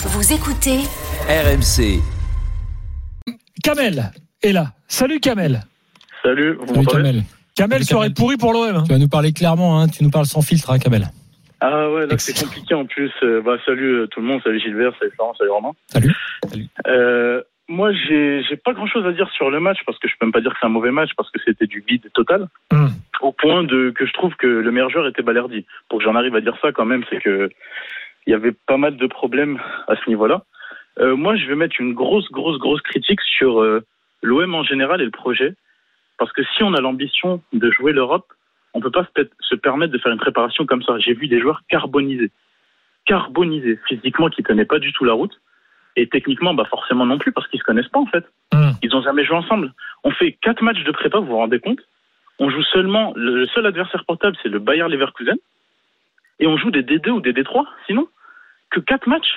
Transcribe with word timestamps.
Vous 0.00 0.32
écoutez 0.32 0.78
RMC. 1.28 2.00
Kamel 3.62 4.10
est 4.42 4.52
là. 4.52 4.66
Salut 4.86 5.20
Kamel. 5.20 5.60
Salut, 6.22 6.54
vous 6.60 6.74
Salut 6.74 6.86
Kamel. 6.86 7.22
Kamel, 7.56 7.78
Salut, 7.78 7.84
soirée 7.84 8.06
Kamel. 8.06 8.14
pourrie 8.14 8.36
pour 8.36 8.52
l'OM. 8.52 8.76
hein. 8.76 8.84
Tu 8.86 8.92
vas 8.92 8.98
nous 8.98 9.08
parler 9.08 9.32
clairement, 9.32 9.80
hein. 9.80 9.88
tu 9.88 10.04
nous 10.04 10.10
parles 10.10 10.26
sans 10.26 10.42
filtre, 10.42 10.70
hein, 10.70 10.78
Kamel. 10.78 11.08
Ah 11.60 11.90
ouais, 11.90 12.06
là 12.06 12.16
c'est 12.18 12.38
compliqué 12.40 12.74
en 12.74 12.86
plus. 12.86 13.10
Euh, 13.24 13.42
bah, 13.42 13.56
salut 13.66 14.02
euh, 14.02 14.06
tout 14.06 14.20
le 14.20 14.26
monde, 14.26 14.40
salut 14.44 14.60
Gilbert, 14.60 14.92
salut 14.98 15.10
Florent, 15.16 15.34
salut 15.36 15.50
Romain. 15.50 15.72
Salut. 15.88 16.14
Euh, 16.86 17.42
moi, 17.68 17.90
j'ai 17.92 18.42
j'ai 18.48 18.56
pas 18.56 18.72
grand 18.72 18.86
chose 18.86 19.04
à 19.04 19.12
dire 19.12 19.28
sur 19.30 19.50
le 19.50 19.58
match 19.58 19.78
parce 19.84 19.98
que 19.98 20.06
je 20.08 20.14
peux 20.18 20.26
même 20.26 20.32
pas 20.32 20.40
dire 20.40 20.52
que 20.52 20.56
c'est 20.60 20.66
un 20.66 20.70
mauvais 20.70 20.92
match 20.92 21.10
parce 21.16 21.30
que 21.32 21.40
c'était 21.44 21.66
du 21.66 21.84
vide 21.86 22.08
total. 22.14 22.46
Hmm. 22.72 22.86
Au 23.20 23.32
point 23.32 23.64
de 23.64 23.90
que 23.90 24.06
je 24.06 24.12
trouve 24.12 24.34
que 24.36 24.46
le 24.46 24.70
meilleur 24.70 24.90
joueur 24.90 25.08
était 25.08 25.22
Balerdi. 25.22 25.66
Pour 25.88 25.98
que 25.98 26.04
j'en 26.04 26.14
arrive 26.14 26.36
à 26.36 26.40
dire 26.40 26.56
ça 26.62 26.70
quand 26.70 26.84
même, 26.84 27.02
c'est 27.10 27.20
que 27.20 27.50
il 28.28 28.32
y 28.32 28.34
avait 28.34 28.52
pas 28.52 28.76
mal 28.76 28.98
de 28.98 29.06
problèmes 29.06 29.58
à 29.88 29.96
ce 29.96 30.06
niveau-là. 30.06 30.42
Euh, 31.00 31.16
moi, 31.16 31.34
je 31.36 31.46
vais 31.46 31.54
mettre 31.54 31.80
une 31.80 31.94
grosse, 31.94 32.30
grosse, 32.30 32.58
grosse 32.58 32.82
critique 32.82 33.22
sur 33.22 33.62
euh, 33.62 33.82
l'OM 34.22 34.54
en 34.54 34.62
général 34.62 35.00
et 35.00 35.06
le 35.06 35.10
projet. 35.10 35.54
Parce 36.18 36.30
que 36.32 36.42
si 36.44 36.62
on 36.62 36.74
a 36.74 36.80
l'ambition 36.82 37.42
de 37.54 37.70
jouer 37.70 37.92
l'Europe, 37.92 38.26
on 38.74 38.80
peut 38.80 38.90
pas 38.90 39.04
se, 39.04 39.10
pe- 39.14 39.30
se 39.40 39.54
permettre 39.54 39.94
de 39.94 39.98
faire 39.98 40.12
une 40.12 40.18
préparation 40.18 40.66
comme 40.66 40.82
ça. 40.82 40.98
J'ai 40.98 41.14
vu 41.14 41.26
des 41.26 41.40
joueurs 41.40 41.62
carbonisés. 41.70 42.30
Carbonisés, 43.06 43.78
physiquement, 43.88 44.28
qui 44.28 44.42
tenaient 44.42 44.66
pas 44.66 44.78
du 44.78 44.92
tout 44.92 45.04
la 45.04 45.14
route. 45.14 45.40
Et 45.96 46.06
techniquement, 46.06 46.52
bah 46.52 46.66
forcément 46.68 47.06
non 47.06 47.16
plus, 47.16 47.32
parce 47.32 47.48
qu'ils 47.48 47.60
se 47.60 47.64
connaissent 47.64 47.88
pas, 47.88 48.00
en 48.00 48.06
fait. 48.06 48.26
Hmm. 48.52 48.72
Ils 48.82 48.94
ont 48.94 49.00
jamais 49.00 49.24
joué 49.24 49.36
ensemble. 49.36 49.72
On 50.04 50.10
fait 50.10 50.32
quatre 50.32 50.62
matchs 50.62 50.84
de 50.84 50.92
prépa, 50.92 51.18
vous 51.18 51.28
vous 51.28 51.36
rendez 51.36 51.60
compte 51.60 51.80
On 52.38 52.50
joue 52.50 52.62
seulement, 52.64 53.14
le 53.16 53.46
seul 53.46 53.64
adversaire 53.64 54.04
portable, 54.04 54.36
c'est 54.42 54.50
le 54.50 54.58
Bayer 54.58 54.86
Leverkusen. 54.86 55.36
Et 56.40 56.46
on 56.46 56.58
joue 56.58 56.70
des 56.70 56.82
D2 56.82 57.08
ou 57.08 57.20
des 57.22 57.32
D3, 57.32 57.64
sinon. 57.86 58.06
Que 58.70 58.80
quatre 58.80 59.08
matchs. 59.08 59.34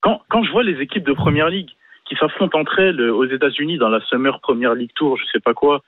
Quand, 0.00 0.22
quand 0.30 0.42
je 0.42 0.50
vois 0.50 0.62
les 0.62 0.80
équipes 0.80 1.04
de 1.04 1.12
Première 1.12 1.48
Ligue 1.50 1.68
qui 2.08 2.16
s'affrontent 2.16 2.58
entre 2.58 2.78
elles 2.78 3.00
aux 3.10 3.26
États-Unis 3.26 3.78
dans 3.78 3.88
la 3.88 4.00
Summer 4.06 4.40
Premier 4.40 4.74
League 4.76 4.90
Tour, 4.94 5.16
je 5.18 5.24
sais 5.30 5.40
pas 5.40 5.52
quoi, 5.54 5.82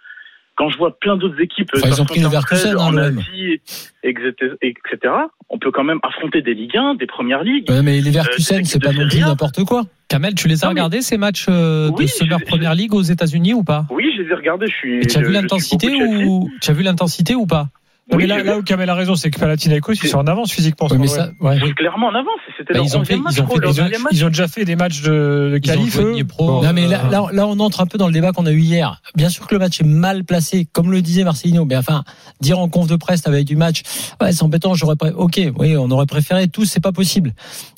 quand 0.57 0.69
je 0.69 0.77
vois 0.77 0.99
plein 0.99 1.17
d'autres 1.17 1.41
équipes 1.41 1.71
Enfin, 1.75 1.89
ils 1.89 2.03
ont 2.03 2.05
pris 2.05 2.23
hein, 2.23 2.77
en. 2.79 2.97
Asie, 2.97 3.61
etc., 4.03 4.33
etc., 4.61 5.15
on 5.49 5.59
peut 5.59 5.71
quand 5.71 5.83
même 5.85 5.99
affronter 6.03 6.43
des 6.43 6.53
Ligue 6.55 6.77
1, 6.77 6.95
des 6.97 7.07
Premières 7.07 7.43
Ligues. 7.43 7.71
Ouais, 7.71 7.83
mais 7.83 8.01
les 8.01 8.11
Euh, 8.11 8.13
Verkusen, 8.13 8.65
c'est 8.65 8.73
c'est 8.73 8.79
pas 8.83 8.93
non 8.93 9.09
plus 9.09 9.21
n'importe 9.21 9.65
quoi. 9.65 9.85
Kamel, 10.09 10.35
tu 10.35 10.47
les 10.47 10.63
as 10.63 10.69
Non, 10.69 10.75
mais- 10.75 10.81
regardés 10.81 11.01
ces 11.01 11.17
matchs 11.17 11.47
euh, 11.49 11.89
Oui, 11.97 12.05
de 12.05 12.11
Summer 12.11 12.39
Premier 12.47 12.75
League 12.75 12.93
aux 12.95 13.03
États-Unis 13.03 13.55
ou 13.55 13.65
pas? 13.65 13.87
Oui, 13.91 14.13
je 14.15 14.23
les 14.23 14.29
ai 14.31 14.35
regardés, 14.35 14.67
je 14.67 14.75
suis. 14.75 14.99
Et 14.99 15.07
tu 15.07 15.17
as 15.19 15.23
vu 15.23 15.33
l'intensité 15.33 15.89
ou 16.27 16.51
tu 16.61 16.71
as 16.71 16.75
vu 16.75 16.83
l'intensité 16.83 17.35
ou 17.35 17.47
pas? 17.47 17.69
Oui, 18.11 18.19
mais 18.19 18.27
là, 18.27 18.43
là 18.43 18.59
où 18.59 18.63
Kamel 18.63 18.91
a 18.91 18.95
raison, 18.95 19.15
c'est 19.15 19.31
que 19.31 19.39
Palatinakos, 19.39 19.93
ils 19.93 20.09
sont 20.09 20.19
en 20.19 20.27
avance 20.27 20.51
physiquement. 20.53 20.89
Sur 20.89 20.99
mais 20.99 21.07
l'OM. 21.07 21.15
ça, 21.17 21.31
ouais. 21.41 21.59
Oui, 21.63 21.73
clairement 21.75 22.09
en 22.09 22.15
avance. 22.15 22.27
C'était 22.59 22.75
Bah, 22.75 22.81
ils 22.85 22.97
ont 22.97 23.05
fait- 23.05 23.15
11e 23.15 23.23
match, 23.23 23.35
ils 23.37 23.41
ont 23.41 23.45
je 23.45 23.47
crois, 23.47 23.55
fait 23.57 23.63
leur 23.63 23.71
Ils 23.75 23.81
ont, 23.81 23.85
deuxième 23.85 24.03
match. 24.03 24.13
ils 24.13 24.25
ont 24.25 24.29
déjà 24.29 24.49
fait 24.49 24.65
des 24.65 24.77
matchs 24.77 25.03
de, 25.03 25.51
de 25.53 25.59
qualif. 25.59 25.99
Bon, 26.37 26.63
Non 26.63 26.73
mais 26.73 26.87
là, 26.89 27.03
là, 27.11 27.27
là, 27.33 27.47
on 27.47 27.59
entre 27.61 27.81
un 27.81 27.87
peu 27.87 27.99
dans 27.99 28.09
le 28.09 28.13
débat 28.13 28.33
qu'on 28.33 28.45
a 28.47 28.51
eu 28.51 28.59
hier. 28.61 29.01
Bien 29.15 29.29
sûr 29.29 29.47
que 29.47 29.55
le 29.55 29.61
match 29.61 29.81
est 29.81 29.85
mal 29.87 30.25
placé, 30.25 30.67
comme 30.73 30.91
le 30.91 31.01
disait 31.01 31.23
Marcelino. 31.25 31.65
Mais 31.65 31.77
enfin, 31.77 32.03
dire 32.41 32.59
en 32.59 32.69
conf 32.69 32.89
de 32.89 32.97
presse 32.97 33.27
avec 33.29 33.47
du 33.47 33.55
match, 33.57 33.83
ouais, 34.21 34.33
c'est 34.33 34.43
embêtant. 34.43 34.75
J'aurais 34.75 34.97
pré- 34.97 35.13
ok, 35.13 35.41
oui, 35.59 35.77
on 35.77 35.91
aurait 35.93 36.07
préféré 36.07 36.49
tous, 36.49 36.65
c'est 36.67 36.83
pas 36.83 36.93
possible. 36.93 37.33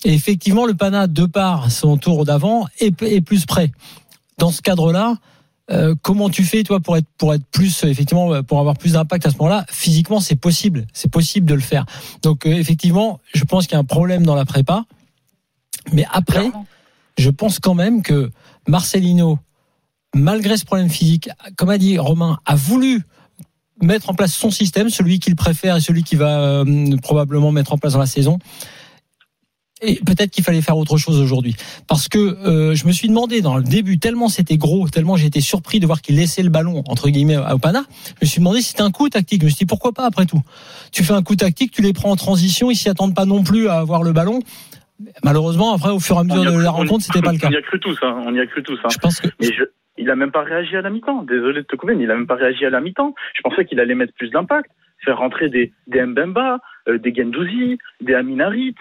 Et 0.05 0.15
effectivement, 0.15 0.65
le 0.65 0.75
Pana 0.75 1.07
de 1.07 1.27
par 1.27 1.71
son 1.71 1.99
tour 1.99 2.25
d'avant 2.25 2.67
est, 2.81 3.01
est 3.03 3.21
plus 3.21 3.45
près. 3.45 3.71
Dans 4.39 4.51
ce 4.51 4.63
cadre-là, 4.63 5.17
euh, 5.71 5.95
comment 6.03 6.29
tu 6.29 6.45
fais 6.45 6.63
toi 6.63 6.81
pour 6.81 6.97
être 6.97 7.07
pour 7.17 7.33
être 7.33 7.45
plus 7.51 7.85
effectivement 7.85 8.43
pour 8.43 8.61
avoir 8.61 8.77
plus 8.77 8.93
d'impact 8.93 9.27
à 9.27 9.31
ce 9.31 9.37
moment-là? 9.39 9.65
Physiquement, 9.71 10.21
c'est 10.21 10.37
possible, 10.37 10.87
c'est 10.93 11.11
possible 11.11 11.47
de 11.47 11.55
le 11.55 11.61
faire. 11.61 11.87
Donc 12.23 12.47
euh, 12.47 12.51
effectivement, 12.51 13.21
je 13.35 13.45
pense 13.45 13.67
qu'il 13.67 13.73
y 13.75 13.77
a 13.77 13.81
un 13.81 13.85
problème 13.85 14.25
dans 14.25 14.35
la 14.35 14.45
prépa. 14.45 14.85
Mais 15.93 16.07
après, 16.13 16.41
Clairement. 16.41 16.67
je 17.19 17.31
pense 17.31 17.59
quand 17.61 17.75
même 17.75 18.03
que 18.03 18.31
Marcelino, 18.69 19.39
malgré 20.15 20.57
ce 20.57 20.65
problème 20.65 20.91
physique, 20.91 21.29
comme 21.57 21.71
a 21.71 21.79
dit 21.79 21.99
Romain, 21.99 22.39
a 22.45 22.55
voulu 22.55 23.03
mettre 23.83 24.11
en 24.11 24.15
place 24.15 24.35
son 24.35 24.51
système, 24.51 24.89
celui 24.89 25.19
qu'il 25.19 25.37
préfère 25.37 25.77
et 25.77 25.81
celui 25.81 26.03
qu'il 26.05 26.19
va 26.19 26.41
euh, 26.41 26.97
probablement 27.03 27.53
mettre 27.53 27.73
en 27.73 27.79
place 27.79 27.95
dans 27.95 27.99
la 27.99 28.07
saison. 28.07 28.39
Et 29.85 30.01
peut-être 30.05 30.31
qu'il 30.31 30.43
fallait 30.45 30.63
faire 30.63 30.77
autre 30.77 30.97
chose 30.97 31.21
aujourd'hui. 31.21 31.55
Parce 31.89 32.09
que 32.09 32.19
euh, 32.19 32.75
je 32.75 32.87
me 32.87 32.93
suis 32.93 33.09
demandé 33.09 33.41
dans 33.43 33.57
le 33.57 33.63
début, 33.63 33.99
tellement 33.99 34.29
c'était 34.29 34.57
gros, 34.57 34.89
tellement 34.89 35.17
j'ai 35.17 35.27
été 35.27 35.41
surpris 35.41 35.81
de 35.81 35.87
voir 35.87 36.01
qu'il 36.03 36.17
laissait 36.17 36.43
le 36.43 36.51
ballon, 36.51 36.83
entre 36.89 37.09
guillemets, 37.09 37.37
à 37.37 37.55
Opana, 37.55 37.85
je 38.07 38.13
me 38.23 38.27
suis 38.27 38.39
demandé 38.39 38.61
si 38.61 38.71
c'était 38.71 38.83
un 38.83 38.91
coup 38.91 39.09
tactique. 39.09 39.41
Je 39.43 39.47
me 39.47 39.51
suis 39.51 39.59
dit, 39.59 39.67
pourquoi 39.67 39.93
pas 39.93 40.07
après 40.07 40.27
tout? 40.27 40.41
Tu 40.93 41.05
fais 41.05 41.13
un 41.13 41.23
coup 41.23 41.37
tactique, 41.37 41.73
tu 41.73 41.83
les 41.83 41.93
prends 41.93 42.11
en 42.11 42.17
transition, 42.17 42.71
ils 42.71 42.77
s'y 42.77 42.89
attendent 42.89 43.15
pas 43.15 43.27
non 43.27 43.43
plus 43.43 43.69
à 43.69 43.75
avoir 43.79 44.03
le 44.03 44.13
ballon. 44.13 44.41
Malheureusement, 45.23 45.75
après, 45.75 45.91
au 45.91 45.99
fur 46.01 46.17
et 46.17 46.21
à 46.21 46.25
mesure 46.25 46.45
de 46.45 46.51
cru- 46.51 46.63
la 46.63 46.71
rencontre, 46.71 47.05
c'était 47.05 47.21
pas 47.21 47.33
le 47.33 47.39
cas. 47.41 47.49
On 47.49 47.53
y 47.53 47.57
a 47.57 47.63
cru 47.63 47.81
tous, 47.81 47.99
hein. 48.03 48.23
On 48.27 48.35
y 48.35 48.41
a 48.41 48.47
cru 48.47 48.63
tous, 48.63 48.79
hein. 48.85 48.89
Je 48.93 48.99
pense 48.99 49.21
que 49.21 49.29
Mais 49.41 49.49
je, 49.53 49.65
il 49.99 50.09
a 50.11 50.17
même 50.17 50.31
pas 50.31 50.43
réagi 50.43 50.77
à 50.77 50.83
la 50.83 50.91
mi-temps. 50.91 51.23
Désolé 51.25 51.63
de 51.63 51.67
te 51.67 51.77
couper, 51.77 51.95
mais 51.95 52.05
il 52.05 52.11
a 52.11 52.17
même 52.17 52.27
pas 52.27 52.37
réagi 52.37 52.65
à 52.65 52.71
la 52.71 52.81
mi-temps. 52.81 53.15
Je 53.35 53.41
pensais 53.43 53.65
qu'il 53.65 53.81
allait 53.81 53.95
mettre 53.95 54.13
plus 54.15 54.31
d'impact, 54.31 54.71
faire 55.05 55.19
rentrer 55.19 55.49
des, 55.49 55.73
des 55.89 56.03
Mbemba, 56.05 56.59
euh, 56.89 56.99
des 56.99 57.13
Gendouzi, 57.15 57.79
des 58.01 58.15
Aminarit. 58.15 58.75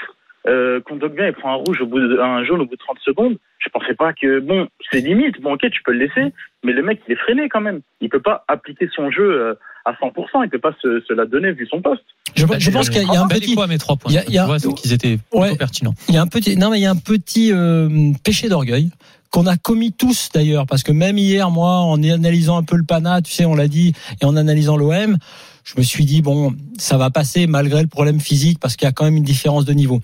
Euh, 0.47 0.81
Kondogbia, 0.81 1.27
il 1.27 1.33
prend 1.33 1.51
un 1.53 1.55
rouge 1.55 1.79
au 1.81 1.85
bout 1.87 1.99
de, 1.99 2.19
un 2.19 2.43
jaune 2.43 2.61
au 2.61 2.65
bout 2.65 2.75
de 2.75 2.79
30 2.79 2.97
secondes. 3.03 3.37
Je 3.59 3.69
pensais 3.69 3.93
pas 3.95 4.11
que, 4.13 4.39
bon, 4.41 4.67
c'est 4.91 4.99
limite. 4.99 5.39
Bon, 5.41 5.53
ok, 5.53 5.61
tu 5.71 5.81
peux 5.83 5.93
le 5.93 5.99
laisser, 5.99 6.33
mais 6.65 6.73
le 6.73 6.83
mec, 6.83 6.99
il 7.07 7.13
est 7.13 7.17
freiné 7.17 7.47
quand 7.49 7.61
même. 7.61 7.79
Il 8.01 8.09
peut 8.09 8.21
pas 8.21 8.43
appliquer 8.49 8.89
son 8.93 9.09
jeu 9.09 9.23
euh, 9.23 9.53
à 9.85 9.93
100%. 9.93 10.43
Il 10.43 10.49
peut 10.49 10.59
pas 10.59 10.75
se, 10.81 11.01
se 11.07 11.13
la 11.13 11.25
donner 11.25 11.53
vu 11.53 11.65
son 11.71 11.81
poste. 11.81 12.03
Je, 12.35 12.45
je 12.57 12.71
pense 12.71 12.89
qu'il 12.89 13.01
y 13.01 13.05
a- 13.05 13.07
il 13.07 13.13
y 13.13 13.17
a 13.17 13.21
un 13.21 13.27
Bah, 13.27 13.35
petit, 13.35 13.55
mes 13.69 13.77
trois 13.77 13.95
points 13.95 14.11
il 14.11 14.15
y 14.33 14.37
a- 14.37 14.57
qu'ils 14.75 14.91
étaient 14.91 15.17
plutôt 15.17 15.39
Ouais. 15.39 15.55
pertinents. 15.55 15.93
il 16.09 16.15
y 16.15 16.17
a 16.17 16.21
un 16.21 16.27
petit, 16.27 16.57
non 16.57 16.71
mais 16.71 16.79
il 16.79 16.83
y 16.83 16.87
a 16.87 16.91
un 16.91 16.95
petit 16.95 17.51
euh, 17.53 18.11
péché 18.23 18.49
d'orgueil 18.49 18.89
qu'on 19.31 19.45
a 19.47 19.55
commis 19.55 19.91
tous 19.93 20.29
d'ailleurs, 20.33 20.65
parce 20.67 20.83
que 20.83 20.91
même 20.91 21.17
hier, 21.17 21.49
moi, 21.51 21.69
en 21.77 22.01
analysant 22.03 22.57
un 22.57 22.63
peu 22.63 22.75
le 22.75 22.83
Pana, 22.83 23.21
tu 23.21 23.31
sais, 23.31 23.45
on 23.45 23.55
l'a 23.55 23.67
dit, 23.67 23.93
et 24.21 24.25
en 24.25 24.35
analysant 24.35 24.77
l'OM, 24.77 25.17
je 25.63 25.73
me 25.77 25.81
suis 25.83 26.05
dit 26.05 26.21
bon, 26.21 26.53
ça 26.77 26.97
va 26.97 27.09
passer 27.09 27.47
malgré 27.47 27.81
le 27.81 27.87
problème 27.87 28.19
physique, 28.19 28.59
parce 28.59 28.75
qu'il 28.75 28.85
y 28.85 28.89
a 28.89 28.91
quand 28.91 29.05
même 29.05 29.15
une 29.17 29.23
différence 29.23 29.65
de 29.65 29.73
niveau. 29.73 30.01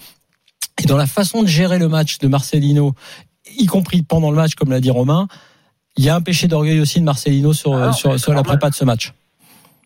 Et 0.80 0.86
dans 0.86 0.98
la 0.98 1.08
façon 1.08 1.44
de 1.44 1.48
gérer 1.48 1.80
le 1.80 1.88
match 1.88 2.20
de 2.20 2.28
Marcelino, 2.28 2.94
y 3.58 3.66
compris 3.66 4.02
pendant 4.02 4.32
le 4.32 4.38
match, 4.38 4.56
comme 4.56 4.72
l'a 4.72 4.80
dit 4.80 4.92
Romain, 4.92 5.28
il 5.98 6.06
y 6.06 6.10
a 6.10 6.16
un 6.16 6.22
péché 6.22 6.48
d'orgueil 6.48 6.80
aussi 6.80 7.00
de 7.00 7.06
Marcelino 7.06 7.54
sur, 7.54 7.94
sur, 7.94 8.34
la 8.34 8.44
prépa 8.44 8.70
de 8.70 8.76
ce 8.76 8.86
match. 8.86 9.14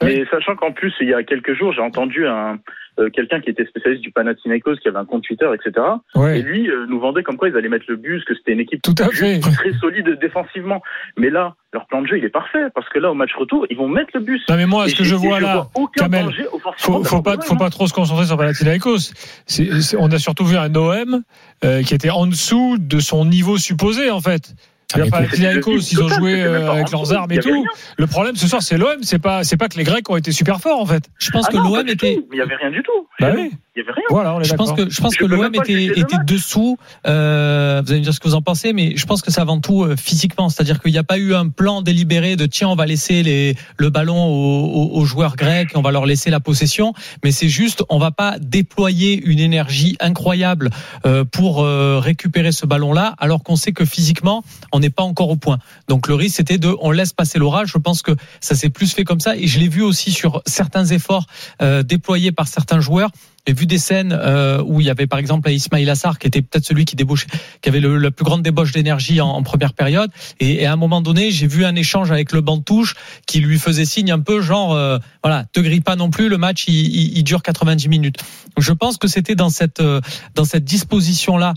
Mais 0.06 0.26
sachant 0.32 0.56
qu'en 0.56 0.72
plus, 0.72 0.94
il 1.02 1.08
y 1.10 1.14
a 1.14 1.24
quelques 1.24 1.54
jours, 1.58 1.74
j'ai 1.74 1.82
entendu 1.82 2.26
un, 2.28 2.60
euh, 3.00 3.10
quelqu'un 3.10 3.40
qui 3.42 3.50
était 3.50 3.66
spécialiste 3.66 4.04
du 4.04 4.12
Panathinaikos, 4.12 4.76
qui 4.76 4.88
avait 4.88 4.98
un 5.00 5.06
compte 5.06 5.24
Twitter, 5.24 5.48
etc. 5.54 5.86
Et 6.16 6.20
ouais. 6.20 6.42
lui 6.42 6.70
euh, 6.70 6.86
nous 6.88 7.00
vendait 7.00 7.24
comme 7.24 7.38
quoi 7.38 7.50
ils 7.50 7.56
allaient 7.58 7.70
mettre 7.70 7.86
le 7.88 7.96
bus, 7.96 8.24
que 8.26 8.36
c'était 8.36 8.54
une 8.54 8.60
équipe 8.60 8.82
Tout 8.84 8.96
à 9.00 9.10
fait. 9.10 9.40
très 9.40 9.74
solide 9.80 10.18
défensivement. 10.22 10.82
Mais 11.18 11.30
là, 11.30 11.56
leur 11.74 11.88
plan 11.88 12.02
de 12.04 12.08
jeu, 12.08 12.18
il 12.20 12.24
est 12.26 12.30
parfait, 12.30 12.66
parce 12.76 12.88
que 12.90 13.00
là, 13.00 13.10
au 13.12 13.16
match 13.16 13.32
retour, 13.36 13.66
ils 13.70 13.78
vont 13.78 13.88
mettre 13.88 14.12
le 14.14 14.20
bus. 14.20 14.42
Non, 14.50 14.56
mais 14.58 14.66
moi, 14.68 14.88
ce 14.88 14.94
Et 14.94 14.98
que 14.98 15.04
je 15.04 15.16
et 15.16 15.18
vois 15.18 15.40
là, 15.40 15.68
Kamel, 15.96 16.26
offensivement 16.52 17.04
faut, 17.04 17.22
pas, 17.24 17.38
faut 17.42 17.56
trop 17.70 17.88
se 17.88 17.94
concentrer 17.94 18.26
sur 18.26 18.38
Panathinaikos. 18.38 19.12
C'est- 19.48 19.82
c'est- 19.82 19.98
on 20.00 20.12
a 20.12 20.20
surtout 20.20 20.46
vu 20.46 20.56
un 20.58 20.74
OM 20.76 21.24
euh, 21.64 21.82
qui 21.82 21.96
était 21.96 22.10
en 22.12 22.28
dessous 22.28 22.78
de 22.80 23.00
son 23.00 23.26
niveau 23.26 23.58
supposé, 23.58 24.12
en 24.12 24.22
fait. 24.22 24.54
Ah, 24.96 25.00
Panathinaikos, 25.10 25.82
C'était 25.82 26.02
ils 26.02 26.04
ont 26.04 26.08
joué 26.10 26.44
euh, 26.44 26.66
pas 26.66 26.74
avec 26.74 26.92
leurs 26.92 27.14
armes 27.14 27.32
il 27.32 27.40
et 27.40 27.42
tout. 27.42 27.66
Le 27.98 28.08
problème 28.08 28.36
ce 28.36 28.48
soir, 28.48 28.62
c'est 28.62 28.78
l'OM. 28.78 29.02
C'est 29.02 29.20
pas, 29.20 29.44
c'est 29.44 29.58
pas 29.58 29.68
que 29.68 29.78
les 29.78 29.84
Grecs 29.84 30.10
ont 30.10 30.18
été 30.18 30.32
super 30.32 30.60
forts, 30.60 30.80
en 30.80 30.86
fait. 30.86 31.04
Je 31.18 31.32
pense 31.32 31.46
Ah 31.48 31.52
que 31.52 31.58
pas 31.58 31.64
l'OM 31.64 31.88
était 31.88 32.20
il 32.32 32.38
y 32.38 32.42
avait 32.42 32.56
rien 32.56 32.72
du 32.72 32.84
tout. 32.84 33.08
Bah 33.20 33.32
oui. 33.36 33.52
Il 33.76 33.80
y 33.80 33.82
avait 33.84 33.92
rien. 33.94 34.04
Voilà, 34.12 34.36
on 34.36 34.40
est 34.40 34.44
Je 34.44 34.54
pense 34.54 34.72
que 34.74 34.88
je 34.90 35.02
pense 35.02 35.14
Je 35.16 35.20
que 35.20 35.26
l'OM 35.26 35.54
était 35.56 35.86
était 36.00 36.18
dessous. 36.26 36.78
Euh, 37.08 37.82
vous 37.84 37.92
allez 37.92 38.00
me 38.02 38.04
dire 38.04 38.14
ce 38.14 38.20
que 38.20 38.28
vous 38.28 38.36
en 38.36 38.42
pensez, 38.44 38.72
mais 38.72 38.96
je 38.96 39.06
pense 39.08 39.22
que 39.24 39.32
c'est 39.32 39.42
avant 39.42 39.60
tout 39.60 39.84
euh, 39.84 39.96
physiquement, 39.96 40.50
c'est-à-dire 40.50 40.80
qu'il 40.80 40.92
n'y 40.92 40.98
a 41.00 41.04
pas 41.04 41.18
eu 41.18 41.34
un 41.34 41.50
plan 41.50 41.82
délibéré 41.82 42.36
de 42.36 42.46
tiens 42.46 42.70
on 42.70 42.76
va 42.76 42.86
laisser 42.86 43.24
les 43.24 43.56
le 43.78 43.90
ballon 43.90 44.26
aux, 44.26 44.66
aux- 44.66 45.00
aux 45.00 45.06
joueurs 45.06 45.36
grecs, 45.36 45.70
on 45.76 45.82
va 45.82 45.92
leur 45.92 46.06
laisser 46.06 46.30
la 46.30 46.40
possession, 46.40 46.94
mais 47.24 47.32
c'est 47.32 47.50
juste 47.50 47.84
on 47.90 47.98
va 47.98 48.12
pas 48.12 48.38
déployer 48.40 49.20
une 49.26 49.40
énergie 49.40 49.98
incroyable 50.00 50.70
euh, 51.08 51.26
pour 51.26 51.64
euh, 51.64 51.98
récupérer 52.00 52.52
ce 52.52 52.68
ballon-là, 52.68 53.16
alors 53.18 53.42
qu'on 53.44 53.56
sait 53.56 53.72
que 53.74 53.86
physiquement 53.86 54.44
on 54.72 54.80
n'est 54.82 54.92
pas 54.92 55.04
encore 55.04 55.30
au 55.32 55.36
point. 55.36 55.58
Donc 55.88 56.08
le 56.08 56.14
risque 56.14 56.36
c'était 56.36 56.60
de 56.60 56.76
on 56.82 56.92
laisse 56.92 57.14
passer 57.14 57.40
l'orage. 57.40 57.70
Je 57.74 57.80
pense 57.80 58.04
que 58.04 58.12
ça 58.40 58.54
s'est 58.56 58.70
plus 58.70 58.94
fait 58.94 59.04
comme 59.04 59.20
ça 59.20 59.36
et 59.36 59.48
je 59.48 59.58
l'ai 59.60 59.68
vu 59.68 59.82
aussi 59.82 60.12
sur 60.12 60.44
certains 60.46 60.86
efforts 60.86 61.26
euh, 61.64 61.82
déployés 61.82 62.32
par 62.32 62.48
certains 62.48 62.80
joueurs. 62.80 63.10
J'ai 63.46 63.54
vu 63.54 63.66
des 63.66 63.78
scènes 63.78 64.18
euh, 64.18 64.64
où 64.66 64.80
il 64.80 64.88
y 64.88 64.90
avait 64.90 65.06
par 65.06 65.20
exemple 65.20 65.50
Ismail 65.50 65.90
Assar 65.90 66.18
qui 66.18 66.28
était 66.28 66.42
peut-être 66.42 66.66
celui 66.66 66.86
qui 66.86 66.96
débauchait, 66.96 67.28
qui 67.62 67.68
avait 67.68 67.82
le, 67.82 67.98
la 67.98 68.10
plus 68.10 68.24
grande 68.24 68.42
débauche 68.42 68.72
d'énergie 68.72 69.20
en, 69.20 69.44
première 69.44 69.74
période. 69.74 70.10
Et, 70.40 70.62
et 70.62 70.66
à 70.66 70.72
un 70.72 70.78
moment 70.78 71.02
donné, 71.02 71.30
j'ai 71.30 71.48
vu 71.48 71.66
un 71.66 71.76
échange 71.76 72.10
avec 72.10 72.32
le 72.32 72.40
banc 72.40 72.56
de 72.56 72.64
touche 72.64 72.96
qui 73.28 73.42
lui 73.42 73.60
faisait 73.60 73.84
signe 73.84 74.12
un 74.12 74.22
peu 74.22 74.42
genre 74.42 74.74
euh, 74.74 74.98
voilà, 75.24 75.44
te 75.52 75.60
grille 75.60 75.82
pas 75.82 75.98
non 75.98 76.10
plus, 76.10 76.30
le 76.30 76.38
match 76.38 76.68
il, 76.70 77.22
dure 77.24 77.44
90 77.44 77.90
minutes. 77.90 78.24
Je 78.58 78.72
pense 78.72 78.98
que 78.98 79.10
c'était 79.10 79.36
dans 79.36 79.50
cette 79.50 79.82
euh, 79.82 80.00
dans 80.36 80.46
cette 80.46 80.64
disposition 80.64 81.38
là 81.38 81.54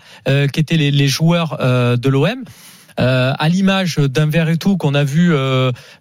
qu'étaient 0.52 0.76
les, 0.76 0.90
les 0.90 1.08
joueurs 1.08 1.56
de 1.58 2.08
l'OM. 2.08 2.42
À 2.96 3.48
l'image 3.48 3.96
d'un 3.96 4.26
Verretou 4.26 4.76
qu'on 4.76 4.94
a 4.94 5.04
vu 5.04 5.32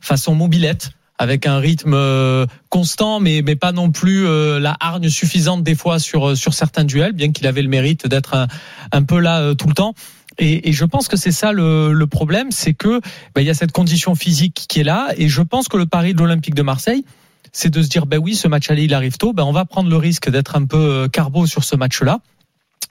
façon 0.02 0.34
mobilette. 0.34 0.92
Avec 1.18 1.46
un 1.46 1.60
rythme 1.60 1.94
euh, 1.94 2.46
constant, 2.70 3.20
mais 3.20 3.42
mais 3.44 3.56
pas 3.56 3.72
non 3.72 3.92
plus 3.92 4.28
euh, 4.28 4.60
la 4.60 4.76
hargne 4.80 5.10
suffisante 5.10 5.64
des 5.64 5.76
fois 5.76 6.00
sur 6.00 6.30
euh, 6.30 6.36
sur 6.36 6.54
certains 6.54 6.84
duels, 6.84 7.14
bien 7.14 7.32
qu'il 7.32 7.48
avait 7.48 7.62
le 7.62 7.70
mérite 7.70 8.08
d'être 8.08 8.36
un, 8.36 8.48
un 8.92 9.04
peu 9.04 9.20
là 9.20 9.56
tout 9.56 9.68
le 9.68 9.74
temps. 9.74 9.94
Et, 10.38 10.68
et, 10.68 10.74
je 10.74 10.84
pense 10.84 11.08
que 11.08 11.16
c'est 11.16 11.32
ça 11.32 11.54
le, 11.54 11.94
le 11.94 12.08
problème, 12.08 12.52
c'est 12.52 12.74
que 12.74 13.00
ben, 13.34 13.42
il 13.42 13.46
y 13.46 13.50
a 13.50 13.54
cette 13.54 13.72
condition 13.72 14.16
physique 14.16 14.66
qui 14.68 14.82
est 14.82 14.84
là, 14.84 15.08
et 15.16 15.30
je 15.30 15.42
pense 15.42 15.70
que 15.70 15.78
le 15.78 15.86
pari 15.86 16.14
de 16.14 16.20
l'Olympique 16.20 16.56
de 16.56 16.62
Marseille, 16.62 17.06
c'est 17.54 17.70
de 17.70 17.82
se 17.82 17.88
dire 17.88 18.06
ben 18.06 18.18
oui, 18.18 18.36
ce 18.36 18.50
match 18.50 18.70
aller 18.70 18.84
il 18.84 18.94
arrive 18.94 19.18
tôt, 19.18 19.32
ben 19.32 19.44
on 19.44 19.54
va 19.54 19.64
prendre 19.64 19.90
le 19.90 19.96
risque 19.96 20.30
d'être 20.30 20.58
un 20.58 20.66
peu 20.66 21.08
carbo 21.08 21.48
sur 21.48 21.64
ce 21.64 21.78
match-là. 21.78 22.20